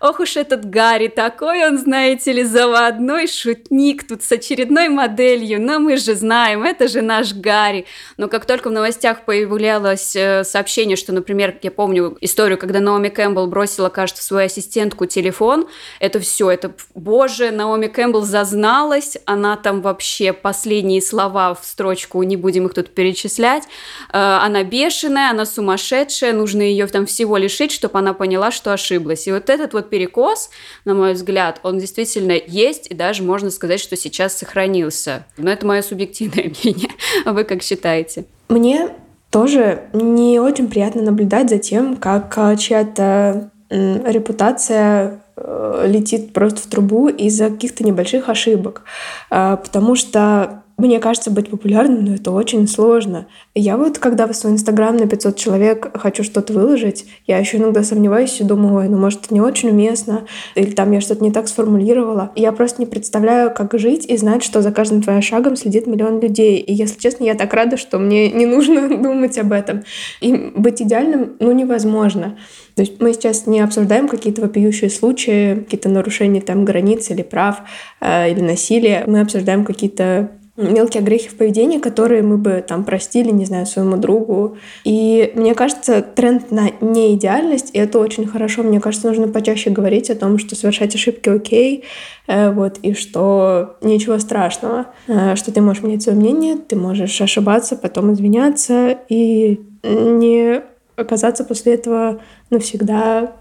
ох, 0.00 0.20
уж 0.20 0.36
этот 0.36 0.68
Гарри, 0.68 1.08
такой 1.08 1.66
он, 1.66 1.78
знаете 1.78 2.32
ли, 2.32 2.42
заводной 2.44 3.26
шутник 3.26 4.06
тут 4.06 4.22
с 4.22 4.32
очередной 4.32 4.88
моделью, 4.88 5.60
но 5.60 5.78
мы 5.78 5.96
же 5.96 6.14
знаем, 6.14 6.62
это 6.62 6.88
же 6.88 7.02
наш 7.02 7.32
Гарри». 7.32 7.86
Но 8.16 8.28
как 8.28 8.46
только 8.46 8.68
в 8.68 8.72
новостях 8.72 9.24
появлялось 9.24 10.14
э, 10.16 10.44
сообщение, 10.44 10.96
что, 10.96 11.12
например, 11.12 11.56
я 11.62 11.70
помню 11.70 12.16
историю, 12.20 12.58
когда 12.58 12.80
Наоми 12.80 13.08
Кэмпбелл 13.08 13.46
бросила, 13.46 13.88
кажется, 13.88 14.22
свою 14.22 14.46
ассистентку 14.46 15.06
телефон, 15.06 15.68
это 16.00 16.20
все, 16.20 16.50
это, 16.50 16.72
боже, 16.94 17.50
Наоми 17.50 17.86
Кэмпбелл 17.86 18.22
зазналась, 18.22 19.16
она 19.24 19.56
там 19.56 19.82
вообще 19.82 20.32
последние 20.32 21.02
слова 21.02 21.54
в 21.54 21.64
строчку, 21.64 22.22
не 22.22 22.36
будем 22.36 22.66
их 22.66 22.74
тут 22.74 22.90
перечислять, 22.90 23.64
э, 24.12 24.18
она 24.18 24.62
бешеная, 24.64 25.30
она 25.30 25.44
сумасшедшая, 25.44 26.32
нужно 26.32 26.62
ее 26.62 26.86
там 26.86 27.06
всего 27.06 27.36
лишить, 27.36 27.72
чтобы 27.72 27.98
она 27.98 28.14
поняла, 28.14 28.50
что 28.50 28.72
ошиблась. 28.72 29.26
И 29.26 29.32
вот 29.32 29.50
этот 29.50 29.72
вот 29.72 29.85
перекос, 29.86 30.50
на 30.84 30.94
мой 30.94 31.14
взгляд, 31.14 31.60
он 31.62 31.78
действительно 31.78 32.32
есть, 32.32 32.88
и 32.90 32.94
даже 32.94 33.22
можно 33.22 33.50
сказать, 33.50 33.80
что 33.80 33.96
сейчас 33.96 34.36
сохранился. 34.36 35.24
Но 35.36 35.50
это 35.50 35.66
мое 35.66 35.82
субъективное 35.82 36.44
мнение. 36.62 36.90
Вы 37.24 37.44
как 37.44 37.62
считаете? 37.62 38.26
Мне 38.48 38.90
тоже 39.30 39.88
не 39.92 40.38
очень 40.40 40.68
приятно 40.68 41.02
наблюдать 41.02 41.50
за 41.50 41.58
тем, 41.58 41.96
как 41.96 42.32
а, 42.36 42.56
чья-то 42.56 43.50
репутация 43.68 45.20
э, 45.36 45.84
летит 45.88 46.32
просто 46.32 46.60
в 46.60 46.66
трубу 46.66 47.08
из-за 47.08 47.50
каких-то 47.50 47.84
небольших 47.84 48.28
ошибок. 48.28 48.82
А, 49.28 49.56
потому 49.56 49.96
что 49.96 50.62
мне 50.78 51.00
кажется, 51.00 51.30
быть 51.30 51.48
популярным, 51.48 52.04
но 52.04 52.14
это 52.14 52.30
очень 52.32 52.68
сложно. 52.68 53.26
Я 53.54 53.78
вот, 53.78 53.98
когда 53.98 54.26
в 54.26 54.34
свой 54.34 54.52
Инстаграм 54.52 54.94
на 54.94 55.06
500 55.06 55.36
человек 55.36 55.90
хочу 55.94 56.22
что-то 56.22 56.52
выложить, 56.52 57.06
я 57.26 57.38
еще 57.38 57.56
иногда 57.56 57.82
сомневаюсь 57.82 58.38
и 58.40 58.44
думаю, 58.44 58.74
ой, 58.74 58.88
ну 58.88 58.98
может 58.98 59.24
это 59.24 59.32
не 59.32 59.40
очень 59.40 59.70
уместно, 59.70 60.26
или 60.54 60.72
там 60.72 60.92
я 60.92 61.00
что-то 61.00 61.24
не 61.24 61.32
так 61.32 61.48
сформулировала. 61.48 62.30
Я 62.36 62.52
просто 62.52 62.82
не 62.82 62.86
представляю, 62.86 63.54
как 63.54 63.78
жить 63.78 64.04
и 64.04 64.18
знать, 64.18 64.42
что 64.42 64.60
за 64.60 64.70
каждым 64.70 65.00
твоим 65.00 65.22
шагом 65.22 65.56
следит 65.56 65.86
миллион 65.86 66.20
людей. 66.20 66.58
И 66.58 66.74
если 66.74 66.98
честно, 66.98 67.24
я 67.24 67.34
так 67.34 67.54
рада, 67.54 67.78
что 67.78 67.98
мне 67.98 68.30
не 68.30 68.44
нужно 68.44 68.88
думать 69.02 69.38
об 69.38 69.52
этом. 69.52 69.82
И 70.20 70.52
быть 70.54 70.82
идеальным, 70.82 71.36
ну, 71.40 71.52
невозможно. 71.52 72.36
То 72.74 72.82
есть 72.82 73.00
мы 73.00 73.14
сейчас 73.14 73.46
не 73.46 73.60
обсуждаем 73.60 74.06
какие-то 74.06 74.42
вопиющие 74.42 74.90
случаи, 74.90 75.54
какие-то 75.54 75.88
нарушения 75.88 76.42
там 76.42 76.66
границ 76.66 77.08
или 77.08 77.22
прав, 77.22 77.62
э, 78.02 78.30
или 78.30 78.42
насилия. 78.42 79.04
Мы 79.06 79.20
обсуждаем 79.20 79.64
какие-то 79.64 80.32
мелкие 80.56 81.02
грехи 81.02 81.28
в 81.28 81.36
поведении, 81.36 81.78
которые 81.78 82.22
мы 82.22 82.38
бы 82.38 82.64
там 82.66 82.84
простили, 82.84 83.30
не 83.30 83.44
знаю, 83.44 83.66
своему 83.66 83.96
другу. 83.96 84.56
И 84.84 85.32
мне 85.34 85.54
кажется, 85.54 86.02
тренд 86.02 86.50
на 86.50 86.70
неидеальность, 86.80 87.70
и 87.74 87.78
это 87.78 87.98
очень 87.98 88.26
хорошо. 88.26 88.62
Мне 88.62 88.80
кажется, 88.80 89.08
нужно 89.08 89.28
почаще 89.28 89.70
говорить 89.70 90.10
о 90.10 90.14
том, 90.14 90.38
что 90.38 90.56
совершать 90.56 90.94
ошибки 90.94 91.28
окей, 91.28 91.84
э, 92.26 92.50
вот, 92.50 92.78
и 92.82 92.94
что 92.94 93.76
ничего 93.82 94.18
страшного, 94.18 94.86
э, 95.08 95.36
что 95.36 95.52
ты 95.52 95.60
можешь 95.60 95.82
менять 95.82 96.02
свое 96.02 96.18
мнение, 96.18 96.56
ты 96.56 96.76
можешь 96.76 97.20
ошибаться, 97.20 97.76
потом 97.76 98.12
извиняться 98.12 98.98
и 99.08 99.60
не 99.82 100.62
оказаться 100.96 101.44
после 101.44 101.74
этого 101.74 102.20
навсегда 102.50 103.32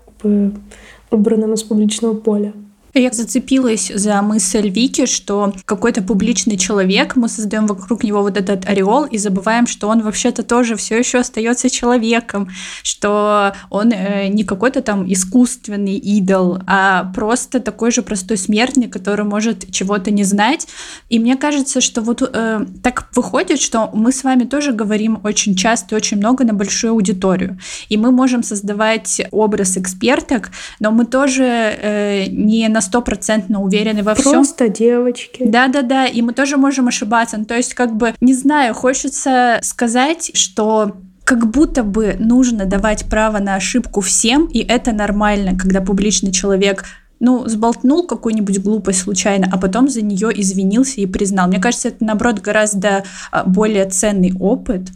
убранным 1.12 1.54
из 1.54 1.64
публичного 1.64 2.16
поля. 2.16 2.54
Я 2.98 3.12
зацепилась 3.12 3.92
за 3.94 4.22
мысль 4.22 4.70
Вики, 4.70 5.06
что 5.06 5.54
какой-то 5.66 6.02
публичный 6.02 6.56
человек, 6.56 7.18
мы 7.18 7.28
создаем 7.28 7.68
вокруг 7.68 8.06
него 8.06 8.22
вот 8.22 8.38
этот 8.38 8.70
ореол 8.70 9.04
и 9.04 9.18
забываем, 9.18 9.68
что 9.68 9.90
он 9.90 10.02
вообще-то 10.02 10.44
тоже 10.44 10.78
все 10.78 10.98
еще 10.98 11.18
остается 11.18 11.70
человеком, 11.70 12.48
что 12.84 13.54
он 13.70 13.92
э, 13.92 14.28
не 14.28 14.46
какой-то 14.46 14.82
там 14.82 15.12
искусственный 15.12 15.98
идол, 15.98 16.60
а 16.68 17.12
просто 17.14 17.60
такой 17.60 17.92
же 17.92 18.02
простой 18.02 18.38
смертный, 18.38 18.88
который 18.88 19.26
может 19.26 19.70
чего-то 19.74 20.10
не 20.12 20.24
знать. 20.24 20.66
И 21.10 21.20
мне 21.20 21.36
кажется, 21.36 21.82
что 21.82 22.00
вот 22.00 22.22
э, 22.22 22.66
так 22.82 23.10
выходит, 23.14 23.60
что 23.60 23.92
мы 23.94 24.14
с 24.14 24.24
вами 24.24 24.46
тоже 24.46 24.72
говорим 24.72 25.20
очень 25.24 25.58
часто, 25.58 25.98
очень 25.98 26.16
много 26.16 26.46
на 26.46 26.54
большую 26.54 26.92
аудиторию. 26.92 27.60
И 27.90 27.98
мы 27.98 28.12
можем 28.12 28.42
создавать 28.42 29.22
образ 29.32 29.76
эксперток, 29.76 30.52
но 30.80 30.92
мы 30.92 31.06
тоже 31.06 31.44
э, 31.44 32.26
не 32.28 32.70
на 32.70 32.85
стопроцентно 32.86 33.62
уверены 33.62 34.04
во 34.04 34.16
всем. 34.16 34.32
Просто 34.34 34.70
девочки. 34.70 35.44
Да-да-да, 35.46 36.06
и 36.06 36.22
мы 36.22 36.34
тоже 36.34 36.58
можем 36.58 36.88
ошибаться. 36.88 37.38
Ну, 37.38 37.46
то 37.46 37.56
есть, 37.56 37.74
как 37.74 37.96
бы, 37.96 38.14
не 38.22 38.34
знаю, 38.34 38.74
хочется 38.74 39.60
сказать, 39.62 40.32
что 40.34 40.96
как 41.26 41.48
будто 41.48 41.84
бы 41.84 42.16
нужно 42.20 42.66
давать 42.66 43.06
право 43.10 43.40
на 43.40 43.56
ошибку 43.56 44.02
всем, 44.02 44.46
и 44.46 44.60
это 44.60 44.92
нормально, 44.92 45.58
когда 45.58 45.82
публичный 45.82 46.32
человек 46.32 46.86
ну, 47.20 47.48
сболтнул 47.48 48.06
какую-нибудь 48.06 48.62
глупость 48.62 49.02
случайно, 49.02 49.50
а 49.52 49.58
потом 49.58 49.90
за 49.90 50.02
нее 50.02 50.30
извинился 50.34 51.02
и 51.02 51.06
признал. 51.06 51.48
Мне 51.48 51.60
кажется, 51.60 51.90
это, 51.90 52.04
наоборот, 52.04 52.40
гораздо 52.42 53.04
а, 53.32 53.44
более 53.46 53.86
ценный 53.86 54.34
опыт, 54.40 54.90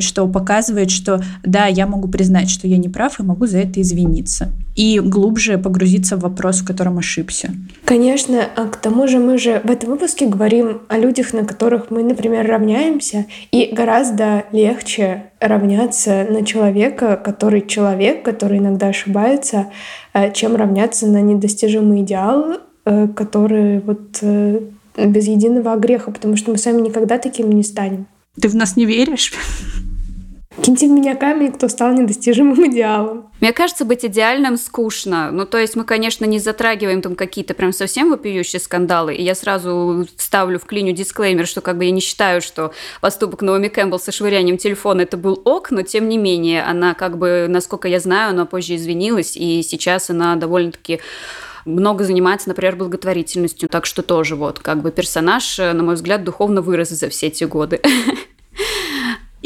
что 0.00 0.26
показывает, 0.26 0.90
что 0.90 1.22
да, 1.42 1.66
я 1.66 1.86
могу 1.86 2.08
признать, 2.08 2.50
что 2.50 2.68
я 2.68 2.78
не 2.78 2.88
прав, 2.88 3.18
и 3.20 3.22
могу 3.22 3.46
за 3.46 3.58
это 3.58 3.80
извиниться. 3.80 4.52
И 4.74 5.00
глубже 5.00 5.58
погрузиться 5.58 6.16
в 6.16 6.20
вопрос, 6.20 6.60
в 6.60 6.66
котором 6.66 6.98
ошибся. 6.98 7.50
Конечно, 7.84 8.44
а 8.56 8.66
к 8.68 8.76
тому 8.76 9.08
же 9.08 9.18
мы 9.18 9.38
же 9.38 9.60
в 9.64 9.70
этом 9.70 9.90
выпуске 9.90 10.26
говорим 10.26 10.82
о 10.88 10.98
людях, 10.98 11.32
на 11.32 11.44
которых 11.44 11.90
мы, 11.90 12.02
например, 12.02 12.46
равняемся, 12.46 13.26
и 13.50 13.70
гораздо 13.72 14.44
легче 14.52 15.30
равняться 15.40 16.26
на 16.28 16.44
человека, 16.44 17.16
который 17.16 17.66
человек, 17.66 18.24
который 18.24 18.58
иногда 18.58 18.88
ошибается, 18.88 19.66
э, 20.14 20.32
чем 20.32 20.56
равняться 20.56 21.06
на 21.06 21.20
недостижимый 21.20 22.02
идеал, 22.02 22.58
э, 22.84 23.08
который 23.08 23.80
вот 23.80 24.18
э, 24.22 24.60
без 24.96 25.26
единого 25.26 25.76
греха, 25.76 26.10
потому 26.10 26.36
что 26.36 26.50
мы 26.50 26.58
сами 26.58 26.80
никогда 26.80 27.18
такими 27.18 27.52
не 27.52 27.62
станем. 27.62 28.06
Ты 28.40 28.48
в 28.48 28.54
нас 28.54 28.76
не 28.76 28.86
веришь? 28.86 29.32
Киньте 30.62 30.86
в 30.86 30.90
меня 30.90 31.14
камень, 31.14 31.52
кто 31.52 31.68
стал 31.68 31.92
недостижимым 31.92 32.72
идеалом. 32.72 33.30
Мне 33.40 33.52
кажется, 33.52 33.84
быть 33.84 34.04
идеальным 34.04 34.56
скучно. 34.56 35.30
Ну, 35.30 35.44
то 35.44 35.58
есть 35.58 35.76
мы, 35.76 35.84
конечно, 35.84 36.24
не 36.24 36.38
затрагиваем 36.38 37.02
там 37.02 37.14
какие-то 37.14 37.52
прям 37.52 37.72
совсем 37.72 38.10
вопиющие 38.10 38.58
скандалы. 38.58 39.14
И 39.14 39.22
я 39.22 39.34
сразу 39.34 40.06
ставлю 40.16 40.58
в 40.58 40.64
клиню 40.64 40.92
дисклеймер, 40.92 41.46
что 41.46 41.60
как 41.60 41.76
бы 41.76 41.84
я 41.84 41.90
не 41.90 42.00
считаю, 42.00 42.40
что 42.40 42.72
поступок 43.02 43.42
Наоми 43.42 43.68
Кэмпбелл 43.68 43.98
со 43.98 44.12
швырянием 44.12 44.56
телефона 44.56 45.02
это 45.02 45.18
был 45.18 45.40
ок, 45.44 45.70
но 45.70 45.82
тем 45.82 46.08
не 46.08 46.16
менее, 46.16 46.62
она 46.62 46.94
как 46.94 47.18
бы, 47.18 47.46
насколько 47.48 47.86
я 47.88 48.00
знаю, 48.00 48.30
она 48.30 48.46
позже 48.46 48.76
извинилась, 48.76 49.36
и 49.36 49.62
сейчас 49.62 50.08
она 50.08 50.36
довольно-таки 50.36 51.00
много 51.66 52.04
занимается, 52.04 52.48
например, 52.48 52.76
благотворительностью. 52.76 53.68
Так 53.68 53.84
что 53.84 54.02
тоже 54.02 54.36
вот 54.36 54.60
как 54.60 54.80
бы 54.80 54.90
персонаж, 54.90 55.58
на 55.58 55.82
мой 55.82 55.96
взгляд, 55.96 56.24
духовно 56.24 56.62
вырос 56.62 56.88
за 56.88 57.10
все 57.10 57.26
эти 57.26 57.44
годы. 57.44 57.80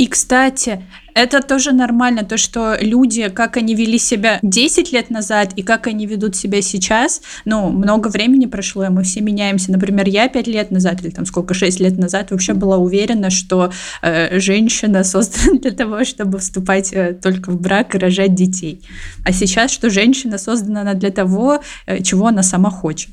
И, 0.00 0.06
кстати, 0.06 0.82
это 1.14 1.42
тоже 1.42 1.72
нормально, 1.72 2.24
то, 2.24 2.36
что 2.36 2.76
люди, 2.80 3.28
как 3.28 3.56
они 3.56 3.74
вели 3.74 3.98
себя 3.98 4.38
10 4.42 4.92
лет 4.92 5.10
назад 5.10 5.52
и 5.56 5.62
как 5.62 5.86
они 5.86 6.06
ведут 6.06 6.36
себя 6.36 6.62
сейчас, 6.62 7.22
ну, 7.44 7.70
много 7.70 8.08
времени 8.08 8.46
прошло, 8.46 8.84
и 8.84 8.88
мы 8.88 9.02
все 9.02 9.20
меняемся. 9.20 9.72
Например, 9.72 10.06
я 10.08 10.28
5 10.28 10.46
лет 10.46 10.70
назад, 10.70 11.02
или 11.02 11.10
там 11.10 11.26
сколько, 11.26 11.54
6 11.54 11.80
лет 11.80 11.98
назад 11.98 12.30
вообще 12.30 12.54
была 12.54 12.78
уверена, 12.78 13.30
что 13.30 13.72
э, 14.02 14.38
женщина 14.38 15.04
создана 15.04 15.58
для 15.58 15.70
того, 15.72 16.04
чтобы 16.04 16.38
вступать 16.38 16.92
э, 16.92 17.14
только 17.14 17.50
в 17.50 17.60
брак 17.60 17.94
и 17.94 17.98
рожать 17.98 18.34
детей. 18.34 18.82
А 19.24 19.32
сейчас, 19.32 19.70
что 19.70 19.90
женщина 19.90 20.38
создана 20.38 20.94
для 20.94 21.10
того, 21.10 21.60
э, 21.86 22.02
чего 22.02 22.26
она 22.26 22.42
сама 22.42 22.70
хочет. 22.70 23.10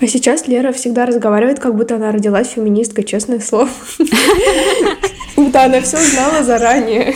А 0.00 0.06
сейчас 0.06 0.46
Лера 0.48 0.72
всегда 0.72 1.06
разговаривает, 1.06 1.58
как 1.58 1.74
будто 1.76 1.96
она 1.96 2.12
родилась 2.12 2.48
феминисткой, 2.48 3.04
честное 3.04 3.40
слово. 3.40 3.68
Будто 5.36 5.64
она 5.64 5.80
все 5.80 5.98
знала 5.98 6.42
заранее. 6.42 7.14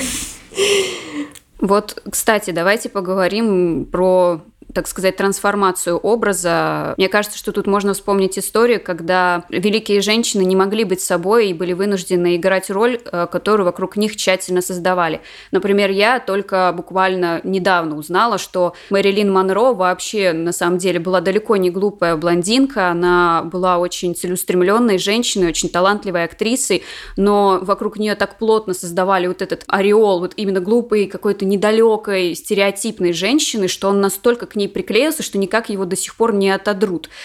Вот, 1.61 2.03
кстати, 2.11 2.51
давайте 2.51 2.89
поговорим 2.89 3.85
про 3.85 4.41
так 4.75 4.87
сказать, 4.87 5.17
трансформацию 5.17 5.97
образа. 5.97 6.95
Мне 6.97 7.09
кажется, 7.09 7.39
что 7.39 7.53
тут 7.53 7.67
можно 7.67 7.95
вспомнить 7.95 8.39
историю, 8.39 8.81
когда 8.83 9.45
великие 9.49 10.01
женщины 10.01 10.43
не 10.43 10.57
могли 10.57 10.85
быть 10.85 11.01
собой 11.01 11.49
и 11.49 11.55
были 11.55 11.73
вынуждены 11.73 12.37
играть 12.37 12.71
роль, 12.71 13.01
э, 13.05 13.27
которую 13.31 13.67
вокруг 13.67 13.97
них 13.97 14.17
тщательно 14.17 14.63
создавали. 14.63 15.21
Например, 15.51 15.91
я 15.91 16.21
только 16.21 16.73
буквально 16.77 17.41
недавно 17.45 17.97
узнала, 17.97 18.39
что 18.39 18.75
Мэрилин 18.91 19.33
Монро 19.33 19.73
вообще 19.73 20.33
на 20.33 20.53
самом 20.53 20.79
деле 20.79 20.99
была 20.99 21.21
далеко 21.21 21.57
не 21.57 21.71
глупая 21.71 22.17
блондинка, 22.17 22.89
она 22.89 23.43
была 23.45 23.79
очень 23.79 24.15
целеустремленной 24.15 24.99
женщиной, 24.99 25.49
очень 25.49 25.69
талантливой 25.69 26.25
актрисой, 26.25 26.83
но 27.17 27.59
вокруг 27.63 27.99
нее 27.99 28.15
так 28.15 28.39
плотно 28.39 28.75
создавали 28.75 29.27
вот 29.27 29.43
этот 29.43 29.65
ореол, 29.67 30.21
вот 30.21 30.33
именно 30.37 30.61
глупой, 30.61 31.07
какой-то 31.07 31.45
недалекой, 31.45 32.35
стереотипной 32.35 33.13
женщины, 33.13 33.69
что 33.69 33.89
он 33.89 34.01
настолько 34.01 34.47
к 34.47 34.57
ней 34.57 34.62
приклеился, 34.69 35.23
что 35.23 35.39
никак 35.39 35.69
его 35.69 35.85
до 35.85 35.97
сих 35.97 36.15
пор 36.15 36.35
не 36.35 36.51
отодрут. 36.51 37.09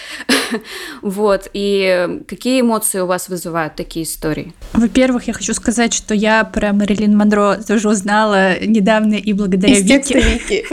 Вот. 1.02 1.50
И 1.54 2.22
какие 2.28 2.62
эмоции 2.62 3.00
у 3.00 3.06
вас 3.06 3.28
вызывают 3.28 3.76
такие 3.76 4.06
истории? 4.06 4.54
Во-первых, 4.74 5.28
я 5.28 5.34
хочу 5.34 5.54
сказать, 5.54 5.94
что 5.94 6.14
я 6.14 6.44
про 6.46 6.72
Мэрилин 6.72 7.16
Монро 7.16 7.60
тоже 7.68 7.90
узнала 7.90 8.60
недавно 8.64 9.16
и 9.16 9.34
благодаря 9.34 9.80
Вики. 9.80 10.66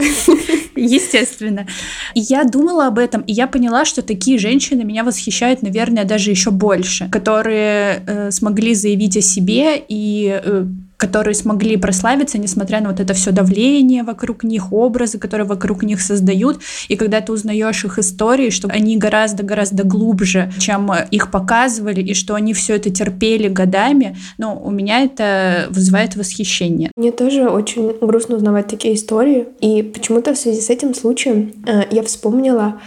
Естественно. 0.75 1.67
И 2.13 2.19
я 2.21 2.43
думала 2.43 2.87
об 2.87 2.99
этом, 2.99 3.21
и 3.21 3.33
я 3.33 3.47
поняла, 3.47 3.85
что 3.85 4.01
такие 4.01 4.37
женщины 4.37 4.83
меня 4.83 5.03
восхищают, 5.03 5.61
наверное, 5.61 6.05
даже 6.05 6.31
еще 6.31 6.51
больше, 6.51 7.09
которые 7.11 8.03
э, 8.05 8.31
смогли 8.31 8.73
заявить 8.75 9.17
о 9.17 9.21
себе 9.21 9.81
и 9.87 10.39
э, 10.43 10.65
которые 10.97 11.35
смогли 11.35 11.77
прославиться, 11.77 12.37
несмотря 12.37 12.81
на 12.81 12.89
вот 12.89 12.99
это 12.99 13.13
все 13.13 13.31
давление 13.31 14.03
вокруг 14.03 14.43
них, 14.43 14.71
образы, 14.71 15.17
которые 15.17 15.47
вокруг 15.47 15.83
них 15.83 16.01
создают. 16.01 16.59
И 16.87 16.95
когда 16.95 17.21
ты 17.21 17.31
узнаешь 17.31 17.83
их 17.85 17.99
истории, 17.99 18.49
что 18.49 18.67
они 18.69 18.97
гораздо-гораздо 18.97 19.83
глубже, 19.83 20.51
чем 20.59 20.91
их 21.11 21.31
показывали, 21.31 22.01
и 22.01 22.13
что 22.13 22.35
они 22.35 22.53
все 22.53 22.75
это 22.75 22.89
терпели 22.89 23.47
годами, 23.47 24.17
ну, 24.37 24.59
у 24.63 24.71
меня 24.71 25.01
это 25.01 25.67
вызывает 25.69 26.15
восхищение. 26.15 26.91
Мне 26.95 27.11
тоже 27.11 27.49
очень 27.49 27.97
грустно 27.99 28.37
узнавать 28.37 28.67
такие 28.67 28.95
истории. 28.95 29.47
И 29.59 29.83
почему-то 29.83 30.33
в 30.33 30.37
связи 30.37 30.61
с 30.61 30.69
этим 30.69 30.93
случаем 30.93 31.53
э, 31.65 31.83
я 31.91 32.03
вспомнила, 32.03 32.79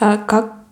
э, 0.00 0.18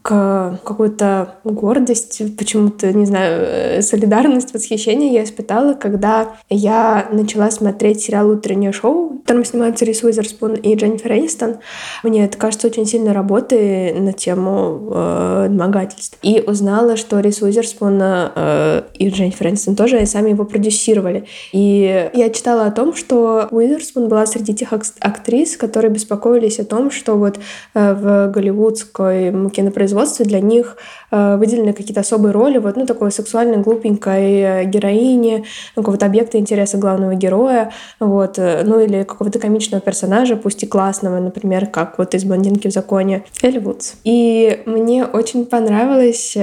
как 0.04 0.62
какую-то 0.62 1.36
гордость, 1.44 2.36
почему-то, 2.36 2.92
не 2.92 3.06
знаю, 3.06 3.40
э, 3.40 3.82
солидарность, 3.82 4.52
восхищение 4.52 5.10
я 5.14 5.24
испытала, 5.24 5.72
когда 5.72 6.36
я 6.50 7.08
начала 7.10 7.50
смотреть 7.50 8.02
сериал 8.02 8.28
«Утреннее 8.28 8.72
шоу», 8.72 9.22
там 9.24 9.42
снимаются 9.46 9.86
Рис 9.86 10.02
Уизерспун 10.02 10.56
и 10.56 10.74
Дженнифер 10.74 11.12
Энистон. 11.12 11.56
Мне 12.02 12.26
это 12.26 12.36
кажется 12.36 12.66
очень 12.66 12.84
сильной 12.84 13.12
работой 13.12 13.94
на 13.94 14.12
тему 14.12 14.90
э, 14.94 15.46
домогательств. 15.48 16.18
И 16.20 16.44
узнала, 16.46 16.98
что 16.98 17.20
Рис 17.20 17.40
Уизерспун 17.40 17.98
э, 18.02 18.82
и 18.98 19.08
Дженнифер 19.08 19.48
Энистон 19.48 19.74
тоже 19.74 20.04
сами 20.04 20.30
его 20.30 20.44
продюсировали. 20.44 21.24
И 21.52 22.10
я 22.12 22.28
читала 22.28 22.66
о 22.66 22.70
том, 22.70 22.94
что 22.94 23.48
Уизерспун 23.50 24.08
была 24.08 24.26
среди 24.26 24.52
тех 24.54 24.74
актрис, 24.74 25.56
которые 25.56 25.90
беспокоились 25.90 26.60
о 26.60 26.66
том, 26.66 26.90
что 26.90 27.14
вот 27.14 27.38
э, 27.72 27.94
в 27.94 28.30
голливудской 28.30 29.32
кинопроизводстве 29.50 29.93
производстве 29.94 30.24
для 30.24 30.40
них 30.40 30.76
э, 31.11 31.37
выделены 31.37 31.72
какие-то 31.72 32.00
особые 32.00 32.33
роли, 32.33 32.59
вот, 32.59 32.76
ну, 32.76 32.87
такой 32.87 33.12
сексуальной, 33.12 33.59
глупенькой 33.59 34.40
э, 34.40 34.64
героини, 34.64 35.44
ну, 35.76 35.83
какого-то 35.83 36.07
объекта 36.07 36.38
интереса 36.38 36.78
главного 36.78 37.14
героя, 37.14 37.70
вот, 38.00 38.38
э, 38.38 38.62
ну, 38.64 38.80
или 38.80 39.04
какого-то 39.04 39.38
комичного 39.38 39.80
персонажа, 39.80 40.37
пусть 40.37 40.62
и 40.64 40.66
классного, 40.66 41.20
например, 41.20 41.66
как 41.66 41.98
вот 41.98 42.14
из 42.14 42.24
«Блондинки 42.24 42.68
в 42.68 42.72
законе» 42.72 43.22
Элли 43.42 43.59
Вудс. 43.59 43.94
И 44.04 44.62
мне 44.66 45.04
очень 45.04 45.46
понравилось 45.46 46.37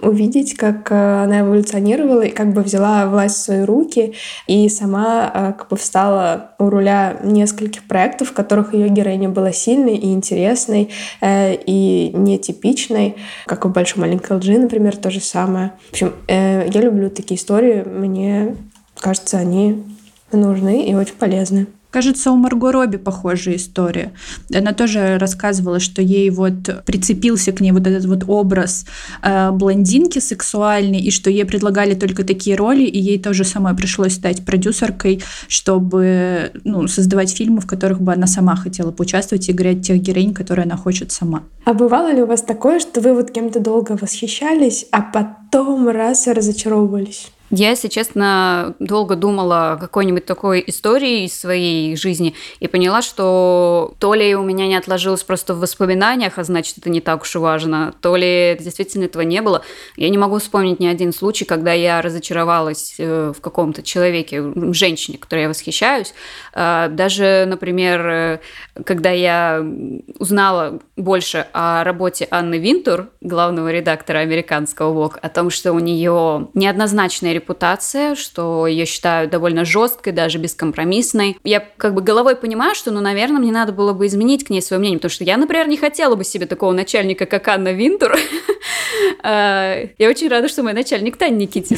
увидеть, 0.00 0.54
как 0.56 0.92
она 0.92 1.40
эволюционировала 1.40 2.22
и 2.22 2.30
как 2.30 2.52
бы 2.52 2.62
взяла 2.62 3.06
власть 3.06 3.36
в 3.36 3.44
свои 3.44 3.62
руки 3.62 4.14
и 4.46 4.68
сама 4.68 5.54
как 5.58 5.68
бы 5.68 5.76
встала 5.76 6.52
у 6.58 6.70
руля 6.70 7.16
нескольких 7.24 7.82
проектов, 7.88 8.28
в 8.28 8.32
которых 8.32 8.74
ее 8.74 8.88
героиня 8.88 9.28
была 9.28 9.52
сильной 9.52 9.96
и 9.96 10.12
интересной 10.12 10.90
и 11.20 12.12
нетипичной, 12.14 12.87
личной, 12.88 13.16
как 13.46 13.64
в 13.64 13.70
«Большой 13.70 14.02
маленькой 14.02 14.38
лжи», 14.38 14.58
например, 14.58 14.96
то 14.96 15.10
же 15.10 15.20
самое. 15.20 15.72
В 15.88 15.92
общем, 15.92 16.12
э, 16.26 16.68
я 16.72 16.80
люблю 16.80 17.10
такие 17.10 17.38
истории, 17.38 17.82
мне 17.82 18.56
кажется, 18.98 19.38
они 19.38 19.82
нужны 20.32 20.84
и 20.84 20.94
очень 20.94 21.14
полезны. 21.14 21.66
Кажется, 21.90 22.30
у 22.30 22.36
Марго 22.36 22.70
Робби 22.70 22.98
похожая 22.98 23.56
история. 23.56 24.12
Она 24.54 24.72
тоже 24.72 25.16
рассказывала, 25.18 25.80
что 25.80 26.02
ей 26.02 26.28
вот 26.28 26.84
прицепился 26.84 27.52
к 27.52 27.60
ней 27.60 27.72
вот 27.72 27.86
этот 27.86 28.04
вот 28.04 28.24
образ 28.26 28.84
э, 29.22 29.50
блондинки 29.52 30.18
сексуальной, 30.18 31.00
и 31.00 31.10
что 31.10 31.30
ей 31.30 31.46
предлагали 31.46 31.94
только 31.94 32.24
такие 32.24 32.56
роли, 32.56 32.82
и 32.82 32.98
ей 32.98 33.18
тоже 33.18 33.44
самой 33.44 33.74
пришлось 33.74 34.14
стать 34.14 34.44
продюсеркой, 34.44 35.22
чтобы 35.48 36.52
ну, 36.64 36.86
создавать 36.88 37.30
фильмы, 37.30 37.62
в 37.62 37.66
которых 37.66 38.02
бы 38.02 38.12
она 38.12 38.26
сама 38.26 38.54
хотела 38.54 38.90
поучаствовать 38.90 39.48
и 39.48 39.52
играть 39.52 39.80
тех 39.80 39.98
героинь, 39.98 40.34
которые 40.34 40.64
она 40.64 40.76
хочет 40.76 41.10
сама. 41.10 41.44
А 41.64 41.72
бывало 41.72 42.12
ли 42.12 42.22
у 42.22 42.26
вас 42.26 42.42
такое, 42.42 42.80
что 42.80 43.00
вы 43.00 43.14
вот 43.14 43.30
кем-то 43.30 43.60
долго 43.60 43.96
восхищались, 43.98 44.86
а 44.92 45.00
потом 45.00 45.47
раз 45.92 46.26
и 46.26 46.32
разочаровывались? 46.32 47.30
Я, 47.50 47.70
если 47.70 47.88
честно, 47.88 48.74
долго 48.78 49.16
думала 49.16 49.72
о 49.72 49.76
какой-нибудь 49.78 50.26
такой 50.26 50.62
истории 50.66 51.24
из 51.24 51.38
своей 51.38 51.96
жизни 51.96 52.34
и 52.60 52.68
поняла, 52.68 53.00
что 53.00 53.94
то 53.98 54.12
ли 54.12 54.34
у 54.34 54.42
меня 54.42 54.66
не 54.66 54.76
отложилось 54.76 55.22
просто 55.22 55.54
в 55.54 55.60
воспоминаниях, 55.60 56.34
а 56.36 56.44
значит, 56.44 56.76
это 56.76 56.90
не 56.90 57.00
так 57.00 57.22
уж 57.22 57.34
и 57.34 57.38
важно, 57.38 57.94
то 58.02 58.16
ли 58.16 58.56
действительно 58.60 59.04
этого 59.04 59.22
не 59.22 59.40
было. 59.40 59.62
Я 59.96 60.10
не 60.10 60.18
могу 60.18 60.38
вспомнить 60.38 60.78
ни 60.78 60.86
один 60.86 61.14
случай, 61.14 61.46
когда 61.46 61.72
я 61.72 62.02
разочаровалась 62.02 62.96
э, 62.98 63.32
в 63.34 63.40
каком-то 63.40 63.82
человеке, 63.82 64.44
женщине, 64.74 65.16
которой 65.16 65.42
я 65.42 65.48
восхищаюсь. 65.48 66.12
А, 66.52 66.88
даже, 66.88 67.46
например, 67.48 68.06
э, 68.06 68.40
когда 68.84 69.10
я 69.10 69.64
узнала 70.18 70.80
больше 70.96 71.46
о 71.54 71.82
работе 71.82 72.28
Анны 72.30 72.58
Винтур, 72.58 73.08
главного 73.22 73.72
редактора 73.72 74.18
американского 74.18 74.92
Vogue, 74.92 75.18
о 75.18 75.30
том, 75.38 75.50
что 75.50 75.72
у 75.72 75.78
нее 75.78 76.48
неоднозначная 76.54 77.32
репутация, 77.32 78.16
что 78.16 78.66
ее 78.66 78.86
считают 78.86 79.30
довольно 79.30 79.64
жесткой, 79.64 80.12
даже 80.12 80.38
бескомпромиссной. 80.38 81.38
Я 81.44 81.60
как 81.60 81.94
бы 81.94 82.02
головой 82.02 82.34
понимаю, 82.34 82.74
что, 82.74 82.90
ну, 82.90 83.00
наверное, 83.00 83.38
мне 83.38 83.52
надо 83.52 83.72
было 83.72 83.92
бы 83.92 84.08
изменить 84.08 84.44
к 84.44 84.50
ней 84.50 84.60
свое 84.60 84.80
мнение, 84.80 84.98
потому 84.98 85.12
что 85.12 85.22
я, 85.22 85.36
например, 85.36 85.68
не 85.68 85.76
хотела 85.76 86.16
бы 86.16 86.24
себе 86.24 86.46
такого 86.46 86.72
начальника, 86.72 87.24
как 87.24 87.46
Анна 87.46 87.70
Винтур. 87.70 88.16
А, 89.22 89.76
я 89.98 90.08
очень 90.08 90.26
рада, 90.26 90.48
что 90.48 90.64
мой 90.64 90.72
начальник 90.72 91.16
Таня 91.16 91.36
Никитин. 91.36 91.76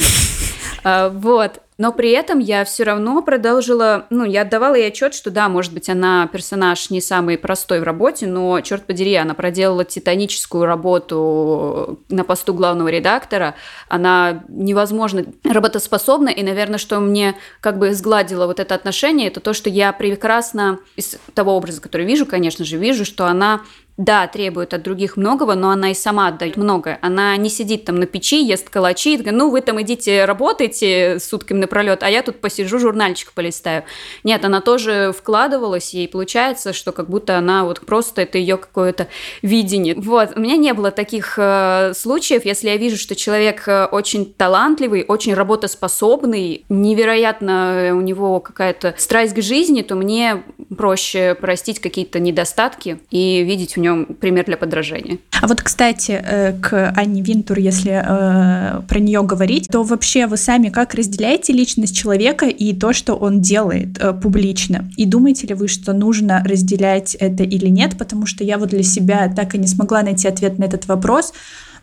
А, 0.83 1.09
вот. 1.09 1.61
Но 1.77 1.91
при 1.91 2.11
этом 2.11 2.37
я 2.37 2.63
все 2.63 2.83
равно 2.83 3.23
продолжила, 3.23 4.05
ну, 4.11 4.23
я 4.23 4.43
отдавала 4.43 4.75
ей 4.75 4.89
отчет, 4.89 5.15
что 5.15 5.31
да, 5.31 5.49
может 5.49 5.73
быть, 5.73 5.89
она 5.89 6.27
персонаж 6.27 6.91
не 6.91 7.01
самый 7.01 7.39
простой 7.39 7.79
в 7.79 7.83
работе, 7.83 8.27
но, 8.27 8.61
черт 8.61 8.85
подери, 8.85 9.15
она 9.15 9.33
проделала 9.33 9.83
титаническую 9.83 10.65
работу 10.65 11.99
на 12.09 12.23
посту 12.23 12.53
главного 12.53 12.89
редактора, 12.89 13.55
она 13.89 14.43
невозможно 14.47 15.25
работоспособна, 15.43 16.29
и, 16.29 16.43
наверное, 16.43 16.77
что 16.77 16.99
мне 16.99 17.33
как 17.61 17.79
бы 17.79 17.95
сгладило 17.95 18.45
вот 18.45 18.59
это 18.59 18.75
отношение, 18.75 19.29
это 19.29 19.39
то, 19.39 19.53
что 19.53 19.67
я 19.71 19.91
прекрасно 19.91 20.77
из 20.95 21.17
того 21.33 21.57
образа, 21.57 21.81
который 21.81 22.05
вижу, 22.05 22.27
конечно 22.27 22.63
же, 22.63 22.77
вижу, 22.77 23.05
что 23.05 23.25
она 23.25 23.61
да, 24.01 24.25
требует 24.25 24.73
от 24.73 24.81
других 24.81 25.15
многого, 25.15 25.53
но 25.53 25.69
она 25.69 25.91
и 25.91 25.93
сама 25.93 26.29
отдает 26.29 26.57
многое. 26.57 26.97
Она 27.03 27.37
не 27.37 27.49
сидит 27.49 27.85
там 27.85 27.97
на 27.97 28.07
печи, 28.07 28.43
ест 28.43 28.67
калачи, 28.67 29.15
и, 29.15 29.31
ну, 29.31 29.51
вы 29.51 29.61
там 29.61 29.79
идите 29.79 30.25
работайте 30.25 31.19
сутками 31.19 31.59
напролет, 31.59 32.01
а 32.01 32.09
я 32.09 32.23
тут 32.23 32.41
посижу, 32.41 32.79
журнальчик 32.79 33.31
полистаю. 33.33 33.83
Нет, 34.23 34.43
она 34.43 34.59
тоже 34.61 35.13
вкладывалась, 35.15 35.93
и 35.93 36.07
получается, 36.07 36.73
что 36.73 36.91
как 36.91 37.09
будто 37.09 37.37
она 37.37 37.63
вот 37.63 37.81
просто 37.81 38.23
это 38.23 38.39
ее 38.39 38.57
какое-то 38.57 39.07
видение. 39.43 39.93
Вот, 39.95 40.31
у 40.35 40.39
меня 40.39 40.57
не 40.57 40.73
было 40.73 40.89
таких 40.89 41.35
э, 41.37 41.93
случаев, 41.95 42.43
если 42.43 42.69
я 42.69 42.77
вижу, 42.77 42.97
что 42.97 43.15
человек 43.15 43.67
э, 43.67 43.85
очень 43.85 44.33
талантливый, 44.33 45.05
очень 45.07 45.35
работоспособный, 45.35 46.65
невероятно 46.69 47.91
у 47.93 48.01
него 48.01 48.39
какая-то 48.39 48.95
страсть 48.97 49.35
к 49.35 49.41
жизни, 49.43 49.83
то 49.83 49.93
мне 49.93 50.43
проще 50.75 51.35
простить 51.35 51.79
какие-то 51.79 52.19
недостатки 52.19 52.99
и 53.09 53.43
видеть 53.43 53.75
в 53.75 53.79
нем 53.79 54.05
пример 54.05 54.45
для 54.45 54.57
подражания. 54.57 55.17
А 55.41 55.47
вот, 55.47 55.61
кстати, 55.61 56.11
э, 56.11 56.53
к 56.53 56.93
Анне 56.95 57.21
Винтур, 57.21 57.57
если 57.57 57.91
э, 57.91 58.81
про 58.87 58.99
нее 58.99 59.23
говорить, 59.23 59.67
то 59.69 59.83
вообще 59.83 60.27
вы 60.27 60.37
сами 60.37 60.69
как 60.69 60.93
разделяете 60.93 61.53
личность 61.53 61.95
человека 61.95 62.47
и 62.47 62.73
то, 62.73 62.93
что 62.93 63.15
он 63.15 63.41
делает 63.41 63.97
э, 63.99 64.13
публично? 64.13 64.89
И 64.97 65.05
думаете 65.05 65.47
ли 65.47 65.53
вы, 65.53 65.67
что 65.67 65.93
нужно 65.93 66.43
разделять 66.45 67.15
это 67.15 67.43
или 67.43 67.67
нет? 67.67 67.97
Потому 67.97 68.25
что 68.25 68.43
я 68.43 68.57
вот 68.57 68.69
для 68.69 68.83
себя 68.83 69.31
так 69.35 69.55
и 69.55 69.57
не 69.57 69.67
смогла 69.67 70.03
найти 70.03 70.27
ответ 70.27 70.59
на 70.59 70.65
этот 70.65 70.87
вопрос. 70.87 71.33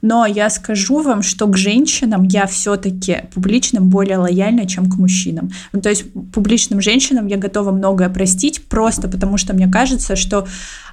Но 0.03 0.27
я 0.27 0.51
скажу 0.51 1.03
вам, 1.03 1.23
что 1.23 1.47
к 1.47 1.57
женщинам 1.57 2.25
я 2.25 2.47
все-таки 2.47 3.25
публичным 3.35 3.89
более 3.89 4.19
лояльна, 4.19 4.67
чем 4.67 4.91
к 4.91 4.97
мужчинам. 4.97 5.51
Ну, 5.73 5.81
то 5.81 5.89
есть 5.89 6.05
публичным 6.33 6.81
женщинам 6.81 7.27
я 7.27 7.37
готова 7.37 7.73
многое 7.73 8.09
простить, 8.09 8.65
просто 8.69 9.09
потому 9.09 9.37
что 9.39 9.55
мне 9.55 9.69
кажется, 9.69 10.17
что 10.17 10.47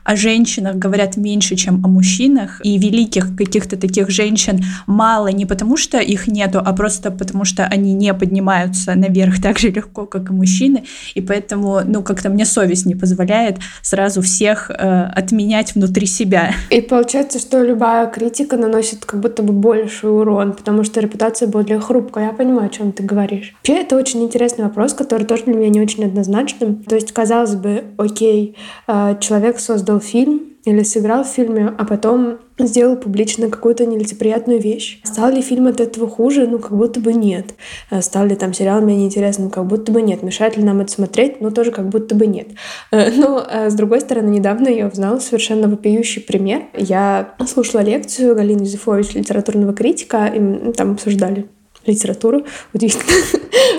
о 0.06 0.16
женщинах 0.16 0.76
говорят 0.76 1.18
меньше, 1.18 1.56
чем 1.56 1.84
о 1.84 1.88
мужчинах, 1.88 2.62
и 2.64 2.78
великих 2.78 3.36
каких-то 3.36 3.76
таких 3.76 4.12
женщин 4.12 4.64
мало 4.86 5.30
не 5.30 5.48
потому, 5.48 5.78
что 5.78 5.98
их 5.98 6.28
нету, 6.28 6.62
а 6.64 6.74
просто 6.74 7.10
потому, 7.10 7.44
что 7.44 7.66
они 7.66 7.94
не 7.94 8.14
поднимаются 8.14 8.94
наверх 8.94 9.42
так 9.42 9.58
же 9.58 9.72
легко, 9.72 10.06
как 10.06 10.30
и 10.30 10.34
мужчины, 10.34 10.84
и 11.16 11.22
поэтому, 11.22 11.82
ну, 11.84 12.04
как-то 12.04 12.30
мне 12.30 12.46
совесть 12.46 12.86
не 12.86 12.94
позволяет 12.94 13.58
сразу 13.82 14.22
всех 14.22 14.70
э, 14.70 14.74
отменять 14.76 15.74
внутри 15.74 16.06
себя. 16.06 16.54
И 16.70 16.82
получается, 16.82 17.40
что 17.40 17.64
любая 17.64 18.06
критика 18.06 18.58
наносит 18.58 18.95
как 19.04 19.20
будто 19.20 19.44
бы 19.44 19.54
больший 19.54 20.10
урон, 20.10 20.54
потому 20.54 20.84
что 20.84 21.00
репутация 21.02 21.48
более 21.48 21.80
хрупкая. 21.80 22.28
Я 22.28 22.34
понимаю, 22.34 22.68
о 22.68 22.70
чем 22.70 22.92
ты 22.92 23.04
говоришь. 23.04 23.54
Вообще, 23.58 23.82
это 23.82 23.98
очень 23.98 24.24
интересный 24.24 24.66
вопрос, 24.66 24.94
который 24.94 25.26
тоже 25.26 25.44
для 25.44 25.56
меня 25.56 25.70
не 25.70 25.82
очень 25.82 26.06
однозначным. 26.06 26.84
То 26.84 26.96
есть, 26.96 27.12
казалось 27.12 27.56
бы, 27.56 27.86
окей, 27.98 28.56
э, 28.88 29.18
человек 29.20 29.60
создал 29.60 30.00
фильм, 30.00 30.55
или 30.66 30.84
сыграл 30.84 31.24
в 31.24 31.28
фильме, 31.28 31.74
а 31.78 31.86
потом 31.86 32.40
сделал 32.58 32.96
публично 32.96 33.50
какую-то 33.50 33.86
нелицеприятную 33.86 34.60
вещь. 34.60 35.00
Стал 35.04 35.32
ли 35.32 35.42
фильм 35.42 35.68
от 35.68 35.80
этого 35.80 36.08
хуже? 36.08 36.48
Ну, 36.48 36.60
как 36.60 36.76
будто 36.76 37.00
бы 37.00 37.14
нет. 37.14 37.54
Э, 37.92 38.02
стал 38.02 38.26
ли 38.26 38.36
там 38.36 38.54
сериал 38.54 38.82
менее 38.82 39.08
интересным? 39.08 39.50
Как 39.50 39.66
будто 39.66 39.92
бы 39.92 40.02
нет. 40.02 40.24
Мешает 40.24 40.58
ли 40.58 40.64
нам 40.64 40.80
это 40.82 40.92
смотреть? 40.92 41.42
Ну, 41.42 41.52
тоже 41.52 41.72
как 41.72 41.90
будто 41.90 42.16
бы 42.16 42.28
нет. 42.28 42.48
Э, 42.92 43.12
но, 43.12 43.46
э, 43.48 43.70
с 43.70 43.74
другой 43.74 44.02
стороны, 44.02 44.30
недавно 44.30 44.70
я 44.70 44.88
узнала 44.88 45.20
совершенно 45.20 45.68
вопиющий 45.68 46.22
пример. 46.22 46.64
Я 46.76 47.36
слушала 47.48 47.82
лекцию 47.82 48.36
Галины 48.36 48.62
Юзефович, 48.62 49.16
литературного 49.16 49.74
критика, 49.74 50.28
и 50.28 50.72
там 50.72 50.94
обсуждали 50.94 51.48
литературу, 51.86 52.46
удивительно. 52.74 53.04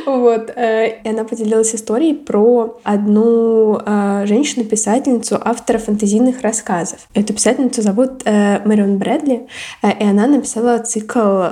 вот. 0.06 0.52
Э, 0.56 1.00
и 1.02 1.08
она 1.08 1.24
поделилась 1.24 1.74
историей 1.74 2.14
про 2.14 2.78
одну 2.82 3.80
э, 3.84 4.24
женщину-писательницу, 4.26 5.38
автора 5.40 5.78
фэнтезийных 5.78 6.42
рассказов. 6.42 7.00
Эту 7.14 7.34
писательницу 7.34 7.82
зовут 7.82 8.22
э, 8.24 8.60
Мэрион 8.64 8.98
Брэдли, 8.98 9.46
и 9.82 10.04
она 10.04 10.26
написала 10.26 10.78
цикл 10.78 11.44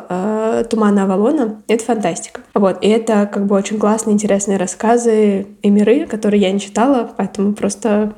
«Тумана 0.68 1.04
Авалона». 1.04 1.62
Это 1.68 1.84
фантастика. 1.84 2.40
Вот. 2.54 2.82
И 2.82 2.88
это 2.88 3.28
как 3.32 3.46
бы 3.46 3.56
очень 3.56 3.78
классные, 3.78 4.14
интересные 4.14 4.58
рассказы 4.58 5.46
и 5.62 5.70
миры, 5.70 6.06
которые 6.06 6.40
я 6.40 6.52
не 6.52 6.60
читала, 6.60 7.10
поэтому 7.16 7.54
просто 7.54 8.14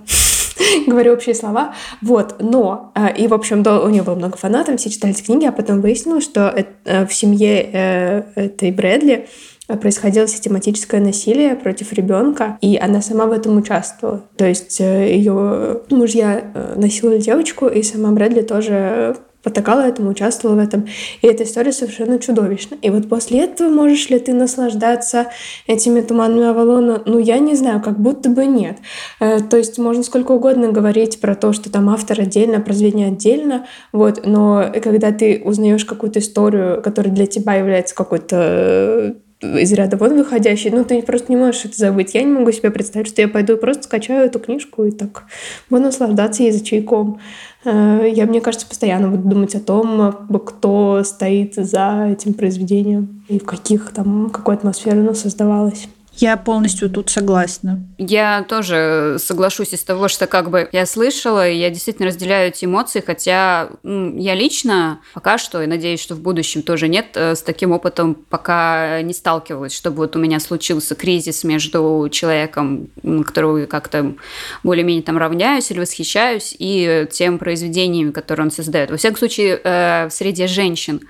говорю 0.86 1.12
общие 1.12 1.34
слова. 1.34 1.74
Вот, 2.02 2.36
но, 2.40 2.92
э, 2.94 3.16
и, 3.16 3.28
в 3.28 3.34
общем, 3.34 3.58
у 3.66 3.88
нее 3.88 4.02
было 4.02 4.14
много 4.14 4.36
фанатов, 4.36 4.80
все 4.80 4.90
читали 4.90 5.14
эти 5.14 5.22
книги, 5.22 5.44
а 5.46 5.52
потом 5.52 5.80
выяснилось, 5.80 6.24
что 6.24 6.54
э, 6.84 7.06
в 7.06 7.12
семье 7.12 7.68
э, 7.72 8.22
этой 8.34 8.70
Брэдли 8.70 9.28
происходило 9.66 10.28
систематическое 10.28 11.00
насилие 11.00 11.56
против 11.56 11.92
ребенка, 11.92 12.56
и 12.60 12.76
она 12.76 13.02
сама 13.02 13.26
в 13.26 13.32
этом 13.32 13.56
участвовала. 13.56 14.22
То 14.36 14.46
есть 14.46 14.78
ее 14.78 15.80
мужья 15.90 16.52
насиловали 16.76 17.18
девочку, 17.18 17.66
и 17.66 17.82
сама 17.82 18.12
Брэдли 18.12 18.42
тоже 18.42 19.16
потакала 19.46 19.82
этому, 19.82 20.10
участвовала 20.10 20.56
в 20.56 20.58
этом. 20.58 20.88
И 21.22 21.26
эта 21.28 21.44
история 21.44 21.70
совершенно 21.70 22.18
чудовищна. 22.18 22.76
И 22.82 22.90
вот 22.90 23.08
после 23.08 23.44
этого 23.44 23.68
можешь 23.68 24.10
ли 24.10 24.18
ты 24.18 24.34
наслаждаться 24.34 25.28
этими 25.68 26.00
туманами 26.00 26.48
Авалона? 26.48 27.00
Ну, 27.06 27.20
я 27.20 27.38
не 27.38 27.54
знаю, 27.54 27.80
как 27.80 27.96
будто 27.96 28.28
бы 28.28 28.44
нет. 28.44 28.78
Э, 29.20 29.38
то 29.38 29.56
есть 29.56 29.78
можно 29.78 30.02
сколько 30.02 30.32
угодно 30.32 30.72
говорить 30.72 31.20
про 31.20 31.36
то, 31.36 31.52
что 31.52 31.70
там 31.70 31.88
автор 31.90 32.20
отдельно, 32.20 32.60
произведение 32.60 33.06
отдельно, 33.06 33.66
вот, 33.92 34.26
но 34.26 34.64
когда 34.82 35.12
ты 35.12 35.40
узнаешь 35.44 35.84
какую-то 35.84 36.18
историю, 36.18 36.82
которая 36.82 37.14
для 37.14 37.26
тебя 37.26 37.54
является 37.54 37.94
какой-то 37.94 38.36
э, 38.36 39.14
из 39.40 39.72
ряда 39.72 39.96
вон 39.96 40.16
выходящий, 40.16 40.70
ну, 40.70 40.84
ты 40.84 41.02
просто 41.02 41.30
не 41.30 41.36
можешь 41.36 41.66
это 41.66 41.76
забыть. 41.76 42.14
Я 42.14 42.22
не 42.22 42.32
могу 42.32 42.52
себе 42.52 42.70
представить, 42.70 43.08
что 43.08 43.20
я 43.20 43.28
пойду 43.28 43.54
и 43.54 43.60
просто 43.60 43.84
скачаю 43.84 44.26
эту 44.26 44.38
книжку 44.38 44.84
и 44.84 44.90
так 44.90 45.24
буду 45.68 45.82
наслаждаться 45.82 46.42
язычайком. 46.42 47.20
Э, 47.64 48.06
я, 48.10 48.26
мне 48.26 48.40
кажется, 48.40 48.66
постоянно 48.66 49.08
буду 49.08 49.28
думать 49.28 49.54
о 49.54 49.60
том, 49.60 50.26
кто 50.46 51.02
стоит 51.04 51.54
за 51.54 52.08
этим 52.12 52.34
произведением 52.34 53.24
и 53.28 53.38
в 53.38 53.44
каких 53.44 53.90
там, 53.90 54.30
какой 54.30 54.54
атмосфере 54.54 55.00
оно 55.00 55.14
создавалось. 55.14 55.88
Я 56.16 56.38
полностью 56.38 56.88
тут 56.88 57.10
согласна. 57.10 57.82
Я 57.98 58.44
тоже 58.48 59.16
соглашусь 59.18 59.74
из 59.74 59.84
того, 59.84 60.08
что 60.08 60.26
как 60.26 60.50
бы 60.50 60.68
я 60.72 60.86
слышала, 60.86 61.48
и 61.48 61.56
я 61.56 61.68
действительно 61.68 62.08
разделяю 62.08 62.48
эти 62.48 62.64
эмоции, 62.64 63.02
хотя 63.04 63.68
я 63.82 64.34
лично 64.34 65.00
пока 65.12 65.36
что, 65.36 65.62
и 65.62 65.66
надеюсь, 65.66 66.00
что 66.00 66.14
в 66.14 66.20
будущем 66.20 66.62
тоже 66.62 66.88
нет, 66.88 67.08
э, 67.14 67.34
с 67.34 67.42
таким 67.42 67.72
опытом 67.72 68.14
пока 68.14 69.02
не 69.02 69.12
сталкивалась, 69.12 69.74
чтобы 69.74 69.98
вот 69.98 70.16
у 70.16 70.18
меня 70.18 70.40
случился 70.40 70.94
кризис 70.94 71.44
между 71.44 72.08
человеком, 72.10 72.88
которого 73.26 73.66
как-то 73.66 74.14
более-менее 74.62 75.02
там 75.02 75.18
равняюсь 75.18 75.70
или 75.70 75.80
восхищаюсь, 75.80 76.56
и 76.58 77.06
тем 77.10 77.38
произведениями, 77.38 78.10
которые 78.10 78.46
он 78.46 78.50
создает. 78.50 78.90
Во 78.90 78.96
всяком 78.96 79.18
случае, 79.18 79.60
э, 79.62 80.08
в 80.08 80.12
среде 80.12 80.46
женщин. 80.46 81.02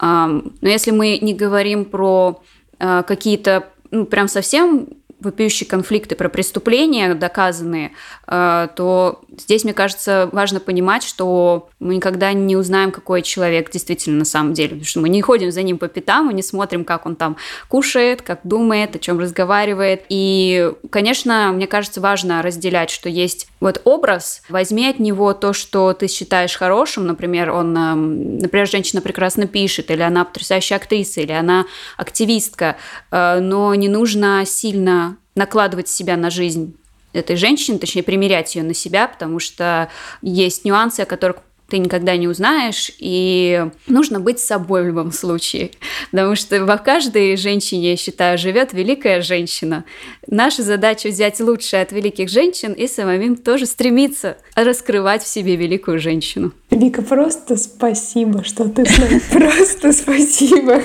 Но 0.00 0.42
если 0.62 0.90
мы 0.92 1.18
не 1.18 1.34
говорим 1.34 1.84
про 1.84 2.42
э, 2.78 3.02
какие-то 3.06 3.64
ну, 3.96 4.06
прям 4.06 4.28
совсем 4.28 4.88
вопиющие 5.20 5.68
конфликты 5.68 6.14
про 6.14 6.28
преступления 6.28 7.14
доказанные, 7.14 7.92
э, 8.26 8.68
то 8.76 9.22
здесь, 9.38 9.64
мне 9.64 9.72
кажется, 9.72 10.28
важно 10.32 10.60
понимать, 10.60 11.02
что 11.02 11.68
мы 11.80 11.96
никогда 11.96 12.32
не 12.32 12.56
узнаем, 12.56 12.90
какой 12.90 13.22
человек 13.22 13.70
действительно 13.70 14.18
на 14.18 14.24
самом 14.24 14.52
деле, 14.52 14.70
потому 14.70 14.84
что 14.84 15.00
мы 15.00 15.08
не 15.08 15.22
ходим 15.22 15.50
за 15.50 15.62
ним 15.62 15.78
по 15.78 15.88
пятам, 15.88 16.26
мы 16.26 16.34
не 16.34 16.42
смотрим, 16.42 16.84
как 16.84 17.06
он 17.06 17.16
там 17.16 17.36
кушает, 17.68 18.22
как 18.22 18.40
думает, 18.44 18.94
о 18.94 18.98
чем 18.98 19.18
разговаривает. 19.18 20.04
И, 20.08 20.70
конечно, 20.90 21.50
мне 21.54 21.66
кажется, 21.66 22.00
важно 22.00 22.42
разделять, 22.42 22.90
что 22.90 23.08
есть 23.08 23.48
вот 23.60 23.80
образ, 23.84 24.42
возьми 24.48 24.88
от 24.88 24.98
него 24.98 25.32
то, 25.32 25.52
что 25.52 25.92
ты 25.92 26.08
считаешь 26.08 26.56
хорошим, 26.56 27.06
например, 27.06 27.50
он, 27.50 27.76
эм, 27.76 28.38
например, 28.38 28.68
женщина 28.68 29.00
прекрасно 29.00 29.46
пишет, 29.46 29.90
или 29.90 30.02
она 30.02 30.24
потрясающая 30.24 30.76
актриса, 30.76 31.22
или 31.22 31.32
она 31.32 31.66
активистка, 31.96 32.76
э, 33.10 33.40
но 33.40 33.74
не 33.74 33.88
нужно 33.88 34.44
сильно 34.44 35.15
накладывать 35.36 35.88
себя 35.88 36.16
на 36.16 36.30
жизнь 36.30 36.76
этой 37.12 37.36
женщины, 37.36 37.78
точнее, 37.78 38.02
примерять 38.02 38.56
ее 38.56 38.62
на 38.62 38.74
себя, 38.74 39.06
потому 39.06 39.38
что 39.38 39.88
есть 40.22 40.64
нюансы, 40.64 41.00
о 41.00 41.06
которых 41.06 41.36
ты 41.68 41.78
никогда 41.78 42.16
не 42.16 42.28
узнаешь, 42.28 42.92
и 42.98 43.66
нужно 43.88 44.20
быть 44.20 44.38
собой 44.38 44.84
в 44.84 44.86
любом 44.86 45.12
случае, 45.12 45.72
потому 46.10 46.36
что 46.36 46.64
во 46.64 46.78
каждой 46.78 47.36
женщине, 47.36 47.90
я 47.90 47.96
считаю, 47.96 48.38
живет 48.38 48.72
великая 48.72 49.20
женщина. 49.20 49.84
Наша 50.28 50.62
задача 50.62 51.08
взять 51.08 51.40
лучшее 51.40 51.82
от 51.82 51.90
великих 51.90 52.28
женщин 52.28 52.72
и 52.72 52.86
самим 52.86 53.36
тоже 53.36 53.66
стремиться 53.66 54.36
раскрывать 54.54 55.24
в 55.24 55.28
себе 55.28 55.56
великую 55.56 55.98
женщину. 55.98 56.52
Вика, 56.70 57.02
просто 57.02 57.56
спасибо, 57.56 58.44
что 58.44 58.68
ты 58.68 58.84
с 58.84 58.98
нами. 58.98 59.20
Просто 59.32 59.92
спасибо. 59.92 60.82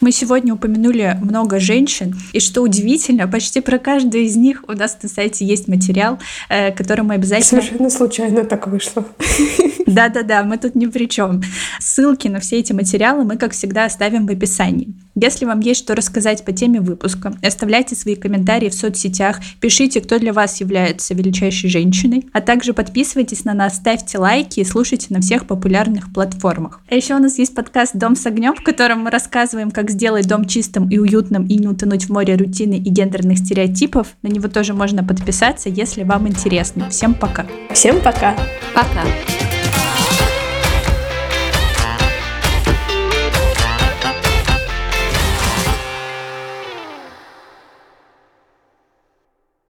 Мы 0.00 0.12
сегодня 0.12 0.54
упомянули 0.54 1.18
много 1.20 1.60
женщин, 1.60 2.16
и 2.32 2.40
что 2.40 2.62
удивительно, 2.62 3.28
почти 3.28 3.60
про 3.60 3.78
каждую 3.78 4.24
из 4.24 4.34
них 4.34 4.64
у 4.66 4.72
нас 4.72 4.96
на 5.02 5.10
сайте 5.10 5.44
есть 5.44 5.68
материал, 5.68 6.18
э, 6.48 6.72
который 6.72 7.02
мы 7.02 7.14
обязательно... 7.14 7.60
Совершенно 7.60 7.90
случайно 7.90 8.44
так 8.44 8.66
вышло. 8.66 9.04
Да-да-да, 9.86 10.42
мы 10.42 10.56
тут 10.56 10.74
ни 10.74 10.86
при 10.86 11.06
чем. 11.06 11.42
Ссылки 11.80 12.28
на 12.28 12.40
все 12.40 12.60
эти 12.60 12.72
материалы 12.72 13.24
мы, 13.24 13.36
как 13.36 13.52
всегда, 13.52 13.84
оставим 13.84 14.26
в 14.26 14.30
описании. 14.30 14.94
Если 15.16 15.44
вам 15.44 15.60
есть 15.60 15.80
что 15.80 15.94
рассказать 15.94 16.44
по 16.44 16.52
теме 16.52 16.80
выпуска, 16.80 17.34
оставляйте 17.42 17.94
свои 17.94 18.14
комментарии 18.14 18.68
в 18.68 18.74
соцсетях, 18.74 19.40
пишите, 19.60 20.00
кто 20.00 20.18
для 20.18 20.32
вас 20.32 20.60
является 20.60 21.12
величайшей 21.12 21.68
женщиной, 21.68 22.26
а 22.32 22.40
также 22.40 22.72
подписывайтесь 22.72 23.44
на 23.44 23.52
нас, 23.52 23.76
ставьте 23.76 24.18
лайки 24.18 24.60
и 24.60 24.64
слушайте 24.64 25.08
на 25.10 25.20
всех 25.20 25.46
популярных 25.46 26.12
платформах. 26.12 26.80
А 26.88 26.94
еще 26.94 27.16
у 27.16 27.18
нас 27.18 27.38
есть 27.38 27.54
подкаст 27.54 27.96
«Дом 27.96 28.16
с 28.16 28.24
огнем», 28.24 28.54
в 28.54 28.62
котором 28.62 29.00
мы 29.00 29.10
рассказываем, 29.10 29.70
как 29.90 29.96
сделать 29.96 30.26
дом 30.26 30.44
чистым 30.44 30.88
и 30.88 30.98
уютным 30.98 31.46
и 31.46 31.56
не 31.56 31.66
утонуть 31.66 32.04
в 32.04 32.10
море 32.10 32.36
рутины 32.36 32.74
и 32.74 32.90
гендерных 32.90 33.38
стереотипов. 33.38 34.08
На 34.22 34.28
него 34.28 34.48
тоже 34.48 34.72
можно 34.72 35.02
подписаться, 35.04 35.68
если 35.68 36.04
вам 36.04 36.28
интересно. 36.28 36.88
Всем 36.90 37.14
пока. 37.14 37.46
Всем 37.72 38.00
пока. 38.00 38.36
Пока. 38.74 39.49